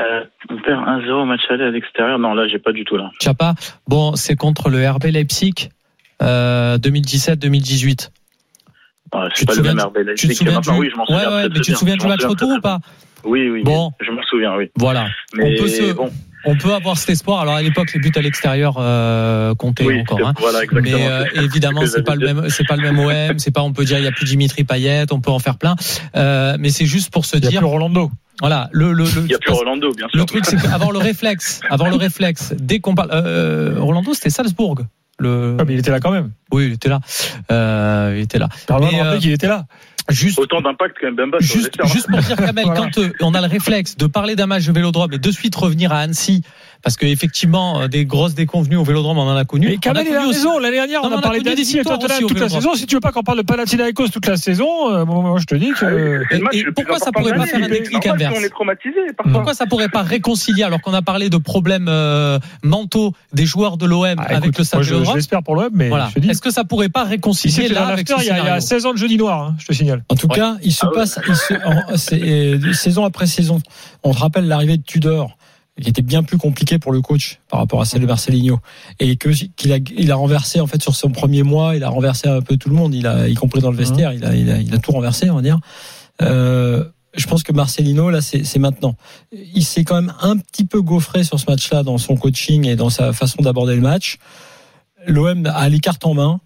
Euh, 0.00 0.24
on 0.50 0.56
perd 0.62 0.80
1-0 0.80 1.10
au 1.22 1.24
match 1.24 1.40
aller 1.50 1.64
à 1.64 1.70
l'extérieur. 1.70 2.18
Non, 2.18 2.34
là, 2.34 2.48
j'ai 2.48 2.58
pas 2.58 2.72
du 2.72 2.84
tout 2.84 2.96
là. 2.96 3.10
Pas 3.38 3.54
Bon, 3.86 4.16
c'est 4.16 4.34
contre 4.36 4.68
le 4.68 4.88
RB 4.88 5.04
Leipzig. 5.04 5.68
Euh, 6.22 6.78
2017-2018. 6.78 8.10
Ouais, 9.12 9.20
Tu 9.34 9.40
c'est 9.40 9.42
te 9.42 9.46
pas 9.46 9.52
le 9.52 9.56
souviens 9.58 9.74
même 9.74 9.86
RB 9.86 9.96
Leipzig 9.98 10.14
Tu 10.16 10.28
te 10.28 10.32
souviens 10.34 10.60
du 10.60 10.70
Oui, 10.70 10.88
je 10.90 10.96
m'en 10.96 11.02
Ouais, 11.04 11.22
souviens. 11.22 11.30
ouais, 11.36 11.48
mais 11.48 11.60
tu 11.60 11.72
te 11.72 11.78
souviens 11.78 11.94
Je 11.94 12.00
du 12.00 12.06
match 12.06 12.24
retour 12.24 12.50
ou 12.50 12.60
pas 12.60 12.78
Oui, 13.24 13.48
oui. 13.50 13.62
Bon. 13.62 13.92
Je 14.00 14.10
m'en 14.10 14.22
souviens, 14.24 14.56
oui. 14.56 14.70
Voilà. 14.76 15.06
Mais 15.34 15.44
On 15.58 15.62
peut 15.62 15.68
se- 15.68 15.92
bon, 15.92 16.10
On 16.46 16.56
peut 16.56 16.74
avoir 16.74 16.98
cet 16.98 17.10
espoir. 17.10 17.40
Alors 17.40 17.54
à 17.54 17.62
l'époque, 17.62 17.92
les 17.94 18.00
buts 18.00 18.12
à 18.16 18.20
l'extérieur 18.20 18.74
euh, 18.78 19.54
comptaient 19.54 19.86
oui, 19.86 20.00
encore. 20.00 20.26
Hein. 20.26 20.34
voilà. 20.38 20.60
Mais 20.72 20.92
euh, 20.92 21.24
évidemment, 21.36 21.86
c'est 21.86 22.02
pas 22.04 22.16
le 22.16 22.26
même, 22.34 22.48
c'est 22.50 22.66
pas 22.66 22.76
le 22.76 22.82
même 22.82 22.98
OM. 22.98 23.38
C'est 23.38 23.50
pas, 23.54 23.62
on 23.62 23.72
peut 23.72 23.84
dire, 23.84 23.98
il 23.98 24.04
y 24.04 24.08
a 24.08 24.12
plus 24.12 24.26
Dimitri 24.26 24.64
Payet, 24.64 25.04
on 25.12 25.20
peut 25.20 25.30
en 25.30 25.38
faire 25.38 25.56
plein. 25.56 25.74
Euh, 26.16 26.56
mais 26.58 26.68
c'est 26.70 26.84
juste 26.86 27.10
pour 27.12 27.24
se 27.24 27.36
Il 27.36 27.40
n'y 27.40 27.46
a 27.46 27.50
dire, 27.50 27.60
plus 27.60 27.68
Rolando. 27.68 28.10
Voilà, 28.40 28.68
le 28.72 28.92
le 28.92 29.04
le. 29.04 29.22
Il 29.24 29.30
y 29.30 29.34
a 29.34 29.38
plus 29.38 29.52
Rolando, 29.52 29.92
bien 29.92 30.08
sûr. 30.08 30.18
le 30.18 30.24
truc, 30.26 30.44
c'est 30.46 30.56
qu'avoir 30.60 30.90
le 30.92 30.98
réflexe, 30.98 31.60
avoir 31.70 31.90
le 31.90 31.96
réflexe, 31.96 32.52
dès 32.58 32.80
qu'on 32.80 32.94
parle, 32.94 33.10
euh, 33.12 33.74
Rolando, 33.78 34.12
c'était 34.14 34.30
Salzbourg. 34.30 34.80
Le, 35.20 35.56
Ah, 35.60 35.64
mais 35.64 35.74
il 35.74 35.78
était 35.78 35.92
là 35.92 36.00
quand 36.00 36.10
même. 36.10 36.32
oui, 36.52 36.66
il 36.66 36.72
était 36.72 36.88
là. 36.88 36.98
Euh, 37.52 38.14
il 38.16 38.22
était 38.22 38.38
là. 38.40 38.48
Pardon, 38.66 38.88
Mais, 38.90 39.00
euh, 39.00 39.18
qu'il 39.18 39.30
était 39.32 39.46
là. 39.46 39.64
Juste, 40.10 40.38
Autant 40.38 40.60
d'impact 40.60 40.96
Mbemba 41.02 41.38
sur 41.40 41.54
juste, 41.60 41.78
juste 41.86 42.08
pour 42.10 42.18
dire, 42.18 42.36
Kamel, 42.36 42.64
Voilà. 42.66 42.80
quand 42.80 42.98
euh, 42.98 43.10
on 43.22 43.32
a 43.32 43.40
le 43.40 43.46
réflexe 43.46 43.96
de 43.96 44.06
parler 44.06 44.34
d'un 44.36 44.46
match 44.46 44.66
de 44.66 44.72
Vélodrome 44.72 45.12
et 45.14 45.18
de 45.18 45.30
suite 45.30 45.54
revenir 45.54 45.92
à 45.92 46.00
Annecy, 46.00 46.42
parce 46.84 46.96
que 46.96 47.06
effectivement, 47.06 47.80
euh, 47.80 47.88
des 47.88 48.04
grosses 48.04 48.34
déconvenues 48.34 48.76
au 48.76 48.84
Vélodrome, 48.84 49.18
on 49.18 49.22
en 49.22 49.36
a 49.36 49.44
connu. 49.44 49.66
Mais 49.68 49.76
On 49.76 49.80
Kamel, 49.80 50.06
il 50.08 50.14
a 50.14 50.26
raison. 50.26 50.58
L'année 50.58 50.76
dernière, 50.76 51.00
on 51.02 51.08
on 51.08 51.18
a 51.18 51.20
parlé 51.22 51.40
d'Annecy 51.40 51.74
et 51.76 51.78
victoires 51.78 51.98
Tottenham 51.98 52.20
toute 52.28 52.38
la 52.38 52.48
saison. 52.48 52.74
Si 52.74 52.86
tu 52.86 52.94
veux 52.94 53.00
pas 53.00 53.10
qu'on 53.10 53.22
parle 53.22 53.38
de 53.38 53.42
Panathinaikos 53.42 54.08
toute 54.08 54.26
la 54.26 54.36
saison, 54.36 54.92
euh, 54.92 55.04
moi, 55.04 55.36
je 55.40 55.44
te 55.46 55.54
dis 55.54 55.70
que. 55.72 56.22
Ah. 56.30 56.34
Et- 56.52 56.58
et 56.58 56.62
plus 56.64 56.72
pourquoi 56.74 56.98
ça 56.98 57.10
pourrait 57.10 57.32
de 57.32 57.38
pas 57.38 57.46
faire 57.46 57.64
un 57.64 57.68
déclic 57.68 58.06
inverse 58.06 58.34
parfois. 59.16 59.32
Pourquoi 59.32 59.54
ça 59.54 59.66
pourrait 59.66 59.88
pas 59.88 60.02
réconcilier 60.02 60.62
alors 60.62 60.80
qu'on 60.80 60.94
a 60.94 61.02
parlé 61.02 61.30
de 61.30 61.36
problèmes 61.38 61.86
euh, 61.88 62.38
mentaux 62.62 63.12
des 63.32 63.46
joueurs 63.46 63.76
de 63.78 63.86
l'OM 63.86 64.04
Ah, 64.18 64.22
avec 64.22 64.44
écoute, 64.44 64.58
le 64.58 64.64
stade 64.64 64.78
moi, 64.78 64.82
je, 64.82 64.88
je 64.88 64.94
Vélodrome 64.94 65.16
l'espère 65.16 65.42
pour 65.42 65.54
l'OM, 65.56 65.70
mais. 65.72 65.90
Est-ce 66.28 66.40
que 66.42 66.50
ça 66.50 66.64
pourrait 66.64 66.88
pas 66.90 67.04
réconcilier 67.04 67.68
là 67.68 67.86
avec 67.86 68.08
ce 68.08 68.14
il 68.18 68.26
y, 68.26 68.30
a- 68.30 68.34
il 68.34 68.36
y 68.36 68.40
a 68.40 68.60
scénario? 68.60 68.60
16 68.60 68.86
ans 68.86 68.92
de 68.92 68.98
jeudi 68.98 69.16
noir, 69.16 69.40
hein, 69.42 69.56
je 69.58 69.66
te 69.66 69.72
signale. 69.72 70.04
En 70.10 70.16
tout 70.16 70.28
cas, 70.28 70.56
il 70.62 70.72
se 70.72 70.84
Ah 70.84 70.90
passe, 70.94 71.18
en- 71.64 71.92
euh, 72.12 72.72
saison 72.74 73.04
après 73.04 73.26
saison. 73.26 73.60
On 74.02 74.12
te 74.12 74.18
rappelle 74.18 74.46
l'arrivée 74.46 74.76
de 74.76 74.82
Tudor, 74.82 75.36
qui 75.80 75.88
était 75.88 76.02
bien 76.02 76.22
plus 76.22 76.38
compliqué 76.38 76.78
pour 76.78 76.92
le 76.92 77.00
coach 77.00 77.40
par 77.48 77.58
rapport 77.58 77.80
à 77.80 77.84
celle 77.84 78.02
de 78.02 78.06
Marcelinho, 78.06 78.60
et 79.00 79.16
que 79.16 79.30
qu'il 79.30 79.72
a, 79.72 79.78
il 79.96 80.12
a 80.12 80.14
renversé 80.14 80.60
en 80.60 80.66
fait 80.66 80.82
sur 80.82 80.94
son 80.94 81.10
premier 81.10 81.42
mois, 81.42 81.74
il 81.76 81.82
a 81.82 81.88
renversé 81.88 82.28
un 82.28 82.42
peu 82.42 82.56
tout 82.56 82.68
le 82.68 82.76
monde, 82.76 82.94
il 82.94 83.06
a, 83.06 83.28
y 83.28 83.34
compris 83.34 83.60
dans 83.60 83.70
le 83.70 83.76
vestiaire, 83.76 84.12
il 84.12 84.24
a, 84.24 84.34
il 84.34 84.50
a, 84.50 84.58
il 84.58 84.74
a 84.74 84.78
tout 84.78 84.92
renversé, 84.92 85.30
on 85.30 85.36
va 85.36 85.42
dire. 85.42 85.58
Euh, 86.22 86.84
je 87.16 87.26
pense 87.26 87.42
que 87.42 87.52
Marcelino, 87.52 88.10
là, 88.10 88.20
c'est 88.20 88.44
c'est 88.44 88.58
maintenant. 88.58 88.96
Il 89.32 89.64
s'est 89.64 89.84
quand 89.84 89.94
même 90.00 90.14
un 90.20 90.36
petit 90.36 90.64
peu 90.64 90.80
gaufré 90.80 91.24
sur 91.24 91.38
ce 91.38 91.46
match-là 91.48 91.82
dans 91.82 91.98
son 91.98 92.16
coaching 92.16 92.66
et 92.66 92.76
dans 92.76 92.90
sa 92.90 93.12
façon 93.12 93.42
d'aborder 93.42 93.74
le 93.74 93.82
match. 93.82 94.18
L'OM 95.06 95.46
a 95.46 95.68
les 95.68 95.80
cartes 95.80 96.06
en 96.06 96.14
main. 96.14 96.40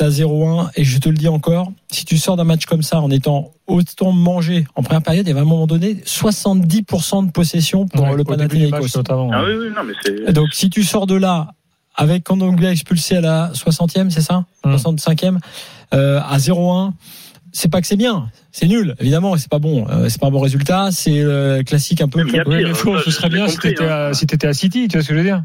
T'as 0.00 0.08
0-1 0.08 0.70
et 0.76 0.84
je 0.84 0.98
te 0.98 1.10
le 1.10 1.14
dis 1.14 1.28
encore, 1.28 1.72
si 1.90 2.06
tu 2.06 2.16
sors 2.16 2.34
d'un 2.34 2.44
match 2.44 2.64
comme 2.64 2.80
ça 2.80 3.02
en 3.02 3.10
étant 3.10 3.50
autant 3.66 4.12
mangé 4.12 4.64
en 4.74 4.82
première 4.82 5.02
période, 5.02 5.26
il 5.26 5.28
y 5.28 5.32
avait 5.32 5.40
à 5.40 5.42
un 5.42 5.46
moment 5.46 5.66
donné 5.66 5.96
70% 6.06 7.26
de 7.26 7.30
possession 7.30 7.86
pour 7.86 8.04
Ouais, 8.04 8.16
le 8.16 8.24
Panathinaikos. 8.24 8.96
notamment. 8.96 9.30
Ah 9.30 9.42
oui, 9.44 9.52
oui, 9.60 9.66
non, 9.76 9.82
mais 9.84 9.92
c'est. 10.02 10.32
Donc 10.32 10.48
si 10.54 10.70
tu 10.70 10.84
sors 10.84 11.06
de 11.06 11.16
là 11.16 11.48
avec 11.96 12.24
Kandonglia 12.24 12.70
expulsé 12.70 13.18
à 13.18 13.20
la 13.20 13.52
60e, 13.54 14.08
c'est 14.08 14.22
ça? 14.22 14.46
Mm. 14.64 14.76
65e 14.76 15.36
euh, 15.92 16.18
à 16.26 16.38
0-1, 16.38 16.92
c'est 17.52 17.70
pas 17.70 17.82
que 17.82 17.86
c'est 17.86 17.96
bien, 17.96 18.30
c'est 18.52 18.68
nul 18.68 18.94
évidemment, 19.00 19.36
c'est 19.36 19.50
pas 19.50 19.58
bon, 19.58 19.86
euh, 19.90 20.08
c'est 20.08 20.18
pas 20.18 20.28
un 20.28 20.30
bon 20.30 20.40
résultat, 20.40 20.88
c'est 20.92 21.20
euh, 21.20 21.62
classique 21.62 22.00
un 22.00 22.08
peu. 22.08 22.24
Mais 22.24 22.30
il 22.30 22.36
y 22.36 22.40
a 22.40 22.44
Oui, 22.48 22.56
pire, 22.64 22.68
mais 22.86 23.02
ce 23.04 23.10
serait 23.10 23.28
bien 23.28 23.48
si 23.48 23.58
t'étais 23.58 23.84
hein. 23.84 24.08
à, 24.10 24.14
si 24.14 24.26
t'étais 24.26 24.46
à 24.46 24.54
City, 24.54 24.88
tu 24.88 24.96
vois 24.96 25.02
ce 25.02 25.08
que 25.08 25.14
je 25.14 25.18
veux 25.18 25.26
dire? 25.26 25.42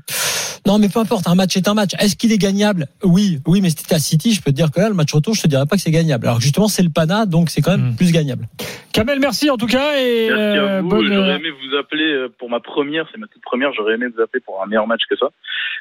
Non 0.66 0.80
mais 0.80 0.90
peu 0.90 1.00
importe, 1.00 1.28
un 1.28 1.36
match 1.36 1.56
est 1.58 1.68
un 1.68 1.74
match. 1.76 1.92
Est-ce 2.00 2.16
qu'il 2.16 2.32
est 2.32 2.38
gagnable? 2.38 2.88
Oui, 3.04 3.40
oui, 3.46 3.62
mais 3.62 3.70
si 3.70 3.76
t'étais 3.76 3.96
à 3.96 4.00
City, 4.00 4.34
je 4.34 4.42
peux 4.42 4.52
te 4.52 4.56
dire 4.56 4.72
que 4.72 4.80
là 4.80 4.90
le 4.90 4.96
match 4.96 5.14
retour, 5.14 5.36
je 5.36 5.44
te 5.44 5.48
dirais 5.48 5.66
pas 5.66 5.76
que 5.76 5.82
c'est 5.82 5.92
gagnable. 5.92 6.26
Alors 6.26 6.38
que 6.40 6.44
justement 6.44 6.68
c'est 6.68 6.82
le 6.84 6.90
Pana, 6.90 7.26
donc 7.26 7.50
c'est 7.50 7.62
quand 7.62 7.78
même 7.78 7.92
Mm. 7.92 7.96
plus 7.96 8.12
gagnable. 8.12 8.48
Kamel, 8.94 9.20
merci 9.20 9.50
en 9.50 9.58
tout 9.58 9.68
cas 9.68 9.94
et 10.00 10.28
Merci 10.30 10.42
euh, 10.58 10.80
à 10.80 10.82
vous. 10.82 10.90
bonne. 10.90 11.14
J'aurais 11.14 11.36
aimé 11.36 11.50
vous 11.52 11.78
appeler 11.78 12.12
euh, 12.14 12.30
pour 12.40 12.50
ma 12.50 12.60
première, 12.60 13.08
c'est 13.12 13.20
ma 13.20 13.28
toute 13.28 13.42
première, 13.44 13.74
j'aurais 13.74 13.94
aimé 13.94 14.08
vous 14.16 14.22
appeler 14.22 14.42
pour 14.46 14.62
un 14.64 14.68
meilleur 14.68 14.88
match 14.88 15.02
que 15.10 15.16
ça. 15.18 15.28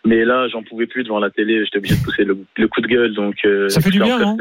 Mais 0.04 0.24
là, 0.24 0.48
j'en 0.52 0.62
pouvais 0.62 0.86
plus 0.86 1.02
devant 1.04 1.18
la 1.18 1.30
télé, 1.30 1.64
j'étais 1.64 1.78
obligé 1.78 1.96
de 1.96 2.02
pousser 2.02 2.24
le, 2.24 2.36
le 2.56 2.68
coup 2.68 2.80
de 2.82 2.86
gueule. 2.86 3.14
Donc, 3.14 3.36
euh, 3.46 3.68
Ça 3.70 3.80
fait 3.80 3.90
du 3.90 4.00
bien, 4.00 4.18
non? 4.18 4.36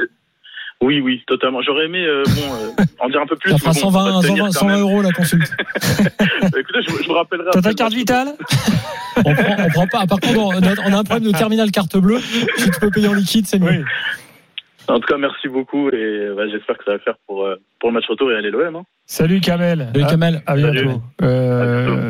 Oui, 0.83 0.99
oui, 0.99 1.23
totalement. 1.27 1.61
J'aurais 1.61 1.85
aimé 1.85 2.03
euh, 2.05 2.23
bon, 2.25 2.53
euh, 2.81 2.83
en 2.99 3.07
dire 3.09 3.21
un 3.21 3.25
peu 3.25 3.35
plus. 3.37 3.51
Ça 3.51 3.57
fera 3.57 3.71
bon, 3.71 3.79
120, 3.79 3.99
on 3.99 4.19
va 4.19 4.27
tenir 4.27 4.37
120, 4.37 4.45
quand 4.45 4.51
120 4.51 4.71
même. 4.73 4.81
euros 4.81 5.01
la 5.01 5.11
consulte. 5.11 5.51
Écoutez, 6.57 6.79
je, 6.87 7.03
je 7.03 7.07
vous 7.07 7.13
rappellerai. 7.13 7.49
T'as 7.53 7.61
ta 7.61 7.73
carte 7.73 7.93
vitale 7.93 8.27
On 9.25 9.33
prend, 9.33 9.55
on 9.59 9.67
prend 9.69 9.87
pas. 9.87 10.05
Par 10.07 10.19
contre, 10.19 10.37
on 10.39 10.51
a, 10.51 10.89
on 10.89 10.93
a 10.93 10.97
un 10.97 11.03
problème 11.03 11.31
de 11.31 11.37
terminal 11.37 11.71
carte 11.71 11.95
bleue. 11.97 12.19
Si 12.19 12.69
tu 12.71 12.79
peux 12.81 12.89
payer 12.91 13.07
en 13.07 13.13
liquide, 13.13 13.45
c'est 13.47 13.59
mieux. 13.59 13.69
Oui. 13.69 13.83
En 14.89 14.99
tout 14.99 15.07
cas, 15.07 15.17
merci 15.17 15.47
beaucoup 15.47 15.87
et 15.89 16.27
bah, 16.35 16.43
j'espère 16.51 16.77
que 16.77 16.83
ça 16.83 16.91
va 16.91 16.97
le 16.97 17.03
faire 17.03 17.15
pour, 17.25 17.45
euh, 17.45 17.55
pour 17.79 17.89
le 17.89 17.93
match 17.93 18.05
retour 18.09 18.29
et 18.33 18.35
aller 18.35 18.51
l'OM. 18.51 18.75
Hein. 18.75 18.83
Salut 19.05 19.39
Kamel. 19.39 19.87
Salut 19.93 20.03
À- 20.05 20.09
Kamel. 20.09 20.41
À 20.45 20.55
bientôt. 20.55 20.73
Salut. 20.77 20.89
Euh, 21.21 21.61
À 21.61 21.85
bientôt. 21.85 22.01